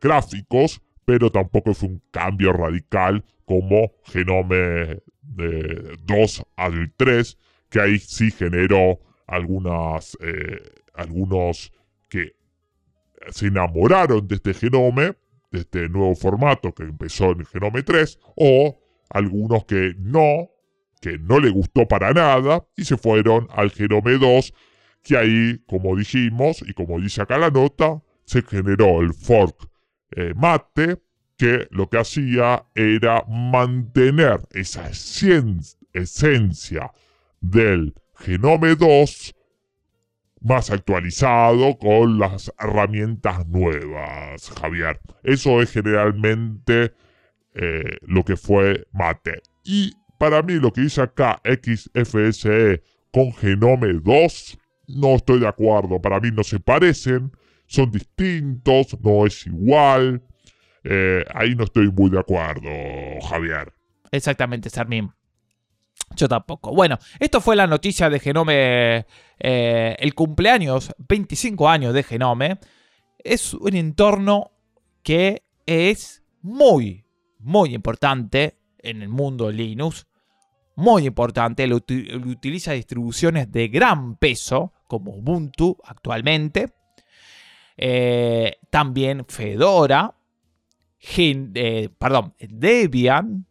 gráficos, 0.00 0.80
pero 1.04 1.30
tampoco 1.30 1.74
fue 1.74 1.90
un 1.90 2.02
cambio 2.10 2.52
radical 2.54 3.22
como 3.44 3.92
Genome 4.04 5.02
de 5.20 5.98
2 6.04 6.46
al 6.56 6.92
3, 6.96 7.38
que 7.68 7.80
ahí 7.80 7.98
sí 7.98 8.30
generó 8.30 9.00
algunas 9.26 10.16
algunos 10.94 11.72
que 12.08 12.36
se 13.30 13.46
enamoraron 13.46 14.26
de 14.26 14.36
este 14.36 14.54
genome, 14.54 15.16
de 15.50 15.60
este 15.60 15.88
nuevo 15.88 16.14
formato 16.14 16.72
que 16.72 16.84
empezó 16.84 17.32
en 17.32 17.40
el 17.40 17.46
genome 17.46 17.82
3, 17.82 18.18
o 18.36 18.80
algunos 19.10 19.64
que 19.64 19.94
no, 19.98 20.50
que 21.00 21.18
no 21.18 21.40
le 21.40 21.50
gustó 21.50 21.86
para 21.86 22.12
nada 22.12 22.66
y 22.76 22.84
se 22.84 22.96
fueron 22.96 23.48
al 23.50 23.70
genome 23.70 24.18
2, 24.18 24.54
que 25.02 25.16
ahí, 25.16 25.58
como 25.66 25.96
dijimos 25.96 26.62
y 26.66 26.72
como 26.72 27.00
dice 27.00 27.22
acá 27.22 27.38
la 27.38 27.50
nota, 27.50 28.02
se 28.24 28.42
generó 28.42 29.02
el 29.02 29.12
fork 29.12 29.68
eh, 30.16 30.32
mate, 30.34 30.96
que 31.36 31.66
lo 31.70 31.90
que 31.90 31.98
hacía 31.98 32.66
era 32.74 33.24
mantener 33.28 34.40
esa 34.52 34.88
esencia 34.88 36.92
del 37.40 37.94
genome 38.14 38.76
2 38.76 39.34
más 40.44 40.70
actualizado 40.70 41.78
con 41.78 42.18
las 42.18 42.52
herramientas 42.60 43.46
nuevas, 43.48 44.52
Javier. 44.60 45.00
Eso 45.22 45.62
es 45.62 45.72
generalmente 45.72 46.92
eh, 47.54 47.96
lo 48.02 48.24
que 48.24 48.36
fue 48.36 48.86
Mate. 48.92 49.40
Y 49.64 49.94
para 50.18 50.42
mí 50.42 50.54
lo 50.54 50.70
que 50.70 50.82
dice 50.82 51.00
acá 51.00 51.40
XFSE 51.44 52.82
con 53.10 53.32
Genome 53.32 53.94
2, 53.94 54.58
no 54.88 55.14
estoy 55.14 55.40
de 55.40 55.48
acuerdo. 55.48 56.00
Para 56.00 56.20
mí 56.20 56.30
no 56.30 56.44
se 56.44 56.60
parecen, 56.60 57.32
son 57.66 57.90
distintos, 57.90 58.98
no 59.00 59.24
es 59.24 59.46
igual. 59.46 60.22
Eh, 60.84 61.24
ahí 61.34 61.54
no 61.54 61.64
estoy 61.64 61.90
muy 61.90 62.10
de 62.10 62.20
acuerdo, 62.20 62.68
Javier. 63.30 63.72
Exactamente, 64.10 64.68
Sarmin. 64.68 65.10
Yo 66.16 66.28
tampoco. 66.28 66.74
Bueno, 66.74 66.98
esto 67.18 67.40
fue 67.40 67.56
la 67.56 67.66
noticia 67.66 68.08
de 68.08 68.20
Genome, 68.20 69.06
eh, 69.38 69.96
el 69.98 70.14
cumpleaños, 70.14 70.92
25 71.08 71.68
años 71.68 71.94
de 71.94 72.02
Genome. 72.02 72.58
Es 73.18 73.54
un 73.54 73.74
entorno 73.74 74.52
que 75.02 75.42
es 75.66 76.22
muy, 76.42 77.04
muy 77.38 77.74
importante 77.74 78.58
en 78.78 79.02
el 79.02 79.08
mundo 79.08 79.50
Linux. 79.50 80.06
Muy 80.76 81.06
importante, 81.06 81.66
lo, 81.66 81.76
utiliza 81.76 82.72
distribuciones 82.72 83.50
de 83.50 83.68
gran 83.68 84.16
peso, 84.16 84.72
como 84.88 85.12
Ubuntu 85.12 85.78
actualmente. 85.84 86.74
Eh, 87.76 88.56
también 88.70 89.24
Fedora, 89.26 90.14
eh, 91.16 91.88
perdón, 91.98 92.34
Debian, 92.38 93.46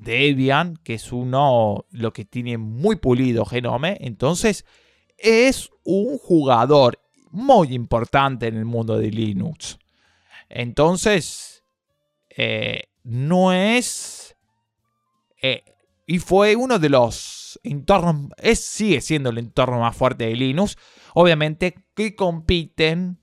Debian, 0.00 0.76
que 0.82 0.94
es 0.94 1.12
uno 1.12 1.86
lo 1.90 2.12
que 2.12 2.24
tiene 2.24 2.58
muy 2.58 2.96
pulido 2.96 3.44
Genome. 3.44 3.96
Entonces, 4.00 4.64
es 5.18 5.70
un 5.84 6.18
jugador 6.18 7.00
muy 7.30 7.74
importante 7.74 8.46
en 8.46 8.56
el 8.56 8.64
mundo 8.64 8.98
de 8.98 9.10
Linux. 9.10 9.78
Entonces, 10.48 11.64
eh, 12.36 12.84
no 13.02 13.52
es... 13.52 14.36
Eh, 15.40 15.62
y 16.06 16.18
fue 16.18 16.56
uno 16.56 16.78
de 16.78 16.90
los 16.90 17.58
entornos, 17.62 18.30
es, 18.36 18.64
sigue 18.64 19.00
siendo 19.00 19.30
el 19.30 19.38
entorno 19.38 19.80
más 19.80 19.96
fuerte 19.96 20.26
de 20.26 20.36
Linux. 20.36 20.76
Obviamente 21.14 21.86
que 21.94 22.14
compiten, 22.14 23.18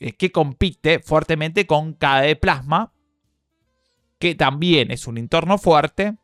eh, 0.00 0.12
que 0.12 0.32
compite 0.32 0.98
fuertemente 1.00 1.66
con 1.66 1.94
KDE 1.94 2.36
Plasma, 2.36 2.92
que 4.18 4.34
también 4.34 4.90
es 4.90 5.06
un 5.06 5.18
entorno 5.18 5.58
fuerte. 5.58 6.16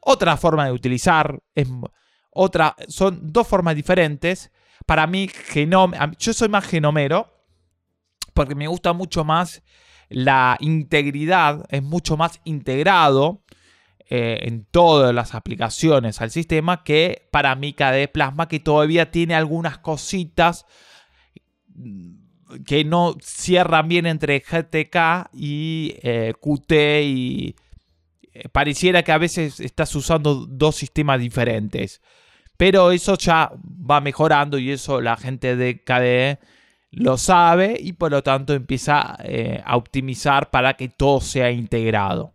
Otra 0.00 0.36
forma 0.36 0.66
de 0.66 0.72
utilizar 0.72 1.40
es 1.54 1.68
otra, 2.30 2.76
son 2.88 3.32
dos 3.32 3.46
formas 3.46 3.74
diferentes. 3.74 4.50
Para 4.86 5.06
mí, 5.06 5.28
genome, 5.28 5.98
yo 6.18 6.32
soy 6.32 6.48
más 6.48 6.64
genomero 6.64 7.40
porque 8.34 8.54
me 8.54 8.68
gusta 8.68 8.92
mucho 8.92 9.24
más 9.24 9.62
la 10.08 10.56
integridad, 10.60 11.66
es 11.68 11.82
mucho 11.82 12.16
más 12.16 12.40
integrado 12.44 13.44
eh, 14.08 14.40
en 14.42 14.64
todas 14.64 15.14
las 15.14 15.34
aplicaciones 15.34 16.20
al 16.20 16.30
sistema 16.30 16.82
que 16.82 17.28
para 17.30 17.54
mí 17.54 17.72
KDE 17.74 18.08
Plasma, 18.08 18.48
que 18.48 18.58
todavía 18.58 19.10
tiene 19.10 19.34
algunas 19.34 19.78
cositas 19.78 20.66
que 22.64 22.84
no 22.84 23.16
cierran 23.22 23.88
bien 23.88 24.06
entre 24.06 24.40
GTK 24.40 25.30
y 25.32 25.94
eh, 26.02 26.34
Qt 26.40 26.72
y 27.02 27.56
eh, 28.32 28.48
pareciera 28.50 29.02
que 29.02 29.12
a 29.12 29.18
veces 29.18 29.60
estás 29.60 29.94
usando 29.94 30.46
dos 30.46 30.76
sistemas 30.76 31.20
diferentes. 31.20 32.00
Pero 32.56 32.92
eso 32.92 33.16
ya 33.16 33.50
va 33.90 34.00
mejorando 34.00 34.58
y 34.58 34.70
eso 34.70 35.00
la 35.00 35.16
gente 35.16 35.56
de 35.56 35.82
KDE 35.82 36.38
lo 36.92 37.16
sabe 37.16 37.76
y 37.80 37.92
por 37.92 38.10
lo 38.10 38.22
tanto 38.22 38.52
empieza 38.52 39.16
eh, 39.24 39.62
a 39.64 39.76
optimizar 39.76 40.50
para 40.50 40.74
que 40.74 40.88
todo 40.88 41.20
sea 41.20 41.50
integrado. 41.50 42.34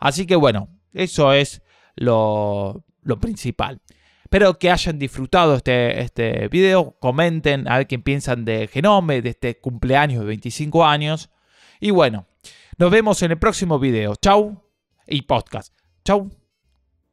Así 0.00 0.26
que 0.26 0.36
bueno, 0.36 0.68
eso 0.92 1.32
es 1.32 1.62
lo, 1.94 2.84
lo 3.02 3.20
principal. 3.20 3.80
Espero 4.26 4.58
que 4.58 4.72
hayan 4.72 4.98
disfrutado 4.98 5.54
este, 5.54 6.00
este 6.00 6.48
video. 6.48 6.96
Comenten 6.98 7.68
a 7.68 7.78
ver 7.78 7.86
qué 7.86 8.00
piensan 8.00 8.44
de 8.44 8.66
Genome, 8.66 9.22
de 9.22 9.28
este 9.28 9.60
cumpleaños 9.60 10.18
de 10.18 10.26
25 10.26 10.84
años. 10.84 11.30
Y 11.78 11.92
bueno, 11.92 12.26
nos 12.76 12.90
vemos 12.90 13.22
en 13.22 13.30
el 13.30 13.38
próximo 13.38 13.78
video. 13.78 14.16
Chau 14.16 14.64
y 15.06 15.22
podcast. 15.22 15.72
Chau 16.04 16.28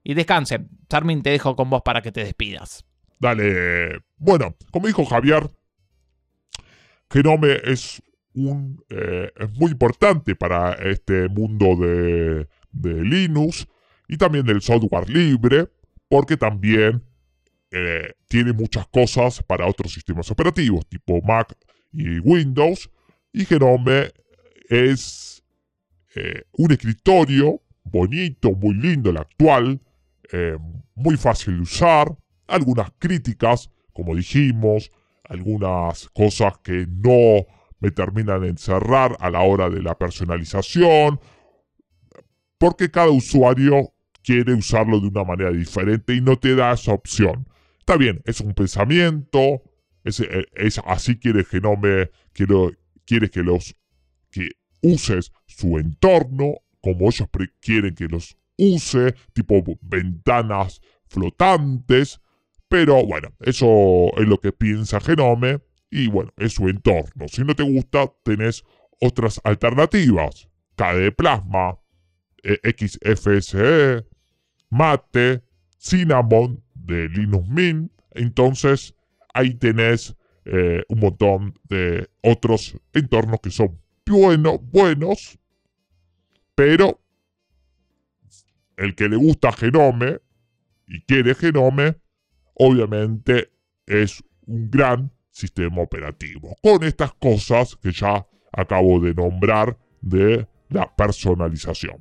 y 0.03 0.15
descansen. 0.15 0.67
Charmin, 0.89 1.21
te 1.21 1.29
dejo 1.29 1.55
con 1.55 1.69
vos 1.69 1.83
para 1.83 2.01
que 2.01 2.11
te 2.11 2.23
despidas. 2.23 2.83
Dale. 3.19 3.99
Bueno, 4.17 4.55
como 4.71 4.87
dijo 4.87 5.05
Javier, 5.05 5.51
Genome 7.11 7.59
es 7.63 8.01
un 8.33 8.83
eh, 8.89 9.31
es 9.37 9.51
muy 9.51 9.69
importante 9.69 10.35
para 10.35 10.73
este 10.73 11.29
mundo 11.29 11.75
de, 11.75 12.47
de 12.71 13.03
Linux 13.03 13.67
y 14.07 14.17
también 14.17 14.47
del 14.47 14.63
software 14.63 15.07
libre 15.07 15.67
porque 16.13 16.37
también 16.37 17.03
eh, 17.71 18.13
tiene 18.27 18.53
muchas 18.53 18.85
cosas 18.89 19.41
para 19.41 19.65
otros 19.65 19.91
sistemas 19.91 20.29
operativos, 20.29 20.85
tipo 20.85 21.19
Mac 21.23 21.57
y 21.91 22.19
Windows. 22.19 22.91
Y 23.31 23.45
Genome 23.45 24.11
es 24.69 25.43
eh, 26.13 26.43
un 26.51 26.71
escritorio 26.71 27.63
bonito, 27.83 28.51
muy 28.51 28.75
lindo, 28.75 29.09
el 29.09 29.17
actual, 29.17 29.81
eh, 30.31 30.55
muy 30.93 31.17
fácil 31.17 31.55
de 31.55 31.61
usar. 31.63 32.15
Algunas 32.45 32.91
críticas, 32.99 33.71
como 33.91 34.15
dijimos, 34.15 34.91
algunas 35.23 36.09
cosas 36.09 36.59
que 36.59 36.85
no 36.87 37.47
me 37.79 37.89
terminan 37.89 38.41
de 38.41 38.49
encerrar 38.49 39.17
a 39.19 39.31
la 39.31 39.41
hora 39.41 39.67
de 39.67 39.81
la 39.81 39.97
personalización, 39.97 41.19
porque 42.59 42.91
cada 42.91 43.09
usuario 43.09 43.92
quiere 44.23 44.53
usarlo 44.53 44.99
de 44.99 45.07
una 45.07 45.23
manera 45.23 45.51
diferente 45.51 46.15
y 46.15 46.21
no 46.21 46.37
te 46.37 46.55
da 46.55 46.73
esa 46.73 46.93
opción. 46.93 47.47
Está 47.79 47.97
bien, 47.97 48.21
es 48.25 48.39
un 48.39 48.53
pensamiento, 48.53 49.61
es, 50.03 50.19
eh, 50.21 50.47
así 50.85 51.17
quiere 51.17 51.43
Genome, 51.43 52.09
quiero, 52.31 52.71
quiere 53.05 53.29
que 53.29 53.41
los 53.41 53.75
que 54.31 54.51
uses 54.81 55.31
su 55.45 55.77
entorno 55.77 56.55
como 56.81 57.07
ellos 57.07 57.29
quieren 57.61 57.95
que 57.95 58.07
los 58.07 58.37
use, 58.57 59.15
tipo 59.33 59.63
ventanas 59.81 60.81
flotantes, 61.07 62.19
pero 62.67 63.05
bueno, 63.05 63.29
eso 63.39 64.11
es 64.17 64.27
lo 64.27 64.39
que 64.39 64.51
piensa 64.51 64.99
Genome 64.99 65.61
y 65.89 66.07
bueno, 66.07 66.33
es 66.37 66.53
su 66.53 66.67
entorno. 66.67 67.27
Si 67.27 67.43
no 67.43 67.55
te 67.55 67.63
gusta, 67.63 68.11
tenés 68.23 68.63
otras 68.99 69.39
alternativas. 69.43 70.49
KDE 70.75 71.11
Plasma, 71.11 71.77
XFSE, 72.43 74.05
Mate, 74.73 75.43
Cinnamon 75.77 76.63
de 76.73 77.07
Linux 77.09 77.47
Mint. 77.47 77.91
Entonces 78.11 78.95
ahí 79.33 79.53
tenés 79.53 80.15
eh, 80.45 80.83
un 80.89 80.99
montón 80.99 81.53
de 81.69 82.09
otros 82.21 82.75
entornos 82.93 83.39
que 83.41 83.49
son 83.49 83.79
bueno, 84.05 84.59
buenos, 84.59 85.39
pero 86.55 86.99
el 88.77 88.95
que 88.95 89.07
le 89.07 89.15
gusta 89.15 89.51
Genome 89.51 90.19
y 90.87 91.01
quiere 91.01 91.35
Genome, 91.35 91.95
obviamente 92.53 93.51
es 93.85 94.23
un 94.45 94.69
gran 94.69 95.11
sistema 95.31 95.81
operativo. 95.81 96.55
Con 96.61 96.83
estas 96.83 97.13
cosas 97.13 97.75
que 97.77 97.91
ya 97.91 98.27
acabo 98.51 98.99
de 98.99 99.13
nombrar 99.13 99.77
de 100.01 100.47
la 100.69 100.93
personalización. 100.95 101.97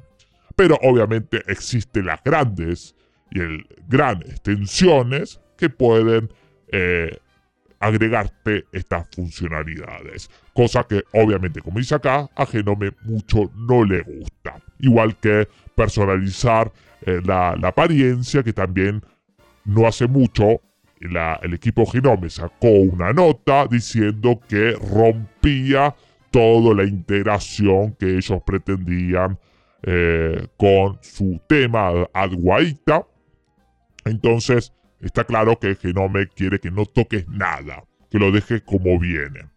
Pero 0.57 0.79
obviamente 0.83 1.43
existen 1.47 2.07
las 2.07 2.23
grandes 2.23 2.95
y 3.31 3.41
el 3.41 3.67
gran 3.88 4.23
extensiones 4.23 5.41
que 5.57 5.71
pueden 5.71 6.31
eh, 6.69 7.17
agregarte 7.83 8.65
estas 8.73 9.07
funcionalidades. 9.15 10.31
Cosa 10.55 10.85
que 10.85 11.03
obviamente, 11.12 11.61
como 11.61 11.79
dice 11.79 11.97
acá, 11.97 12.29
a 12.35 12.47
Genome 12.47 12.93
mucho 13.05 13.51
no 13.57 13.85
le 13.85 14.03
gusta. 14.03 14.61
Igual 14.79 15.17
que 15.17 15.49
personalizar 15.75 16.73
eh, 17.05 17.21
la, 17.25 17.51
apariencia, 17.62 18.43
que 18.43 18.53
también 18.53 19.03
no 19.65 19.87
hace 19.87 20.07
mucho 20.07 20.61
el 21.01 21.55
equipo 21.55 21.85
Genome 21.85 22.31
sacó 22.31 22.69
una 22.69 23.12
nota 23.12 23.67
diciendo 23.67 24.41
que 24.49 24.73
rompía 24.73 25.97
toda 26.31 26.77
la 26.77 26.85
integración 26.85 27.97
que 27.99 28.19
ellos 28.19 28.41
pretendían 28.47 29.37
eh, 29.83 30.47
con 30.57 30.99
su 31.03 31.40
tema 31.49 31.90
Adwaita. 32.12 33.07
Entonces, 34.05 34.73
está 35.01 35.25
claro 35.25 35.59
que 35.59 35.75
Genome 35.75 36.29
quiere 36.29 36.61
que 36.61 36.71
no 36.71 36.87
toques 36.87 37.29
nada, 37.29 37.85
que 38.11 38.18
lo 38.18 38.31
dejes 38.31 38.62
como 38.62 38.99
viene. 38.99 39.49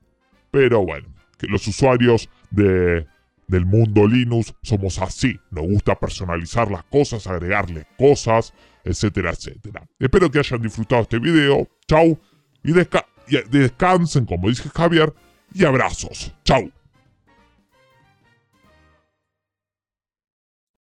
Pero 0.51 0.85
bueno, 0.85 1.07
que 1.37 1.47
los 1.47 1.67
usuarios 1.67 2.29
de, 2.51 3.05
del 3.47 3.65
mundo 3.65 4.07
Linux 4.07 4.53
somos 4.61 4.99
así. 4.99 5.39
Nos 5.51 5.65
gusta 5.65 5.99
personalizar 5.99 6.71
las 6.71 6.83
cosas, 6.85 7.27
agregarle 7.27 7.85
cosas, 7.97 8.53
etcétera, 8.83 9.31
etcétera. 9.31 9.87
Espero 9.99 10.29
que 10.31 10.39
hayan 10.39 10.61
disfrutado 10.61 11.03
este 11.03 11.19
video. 11.19 11.67
Chau. 11.87 12.19
Y, 12.63 12.71
y 12.71 13.43
descansen, 13.51 14.25
como 14.25 14.49
dice 14.49 14.69
Javier. 14.69 15.13
Y 15.53 15.65
abrazos. 15.65 16.33
Chau. 16.43 16.71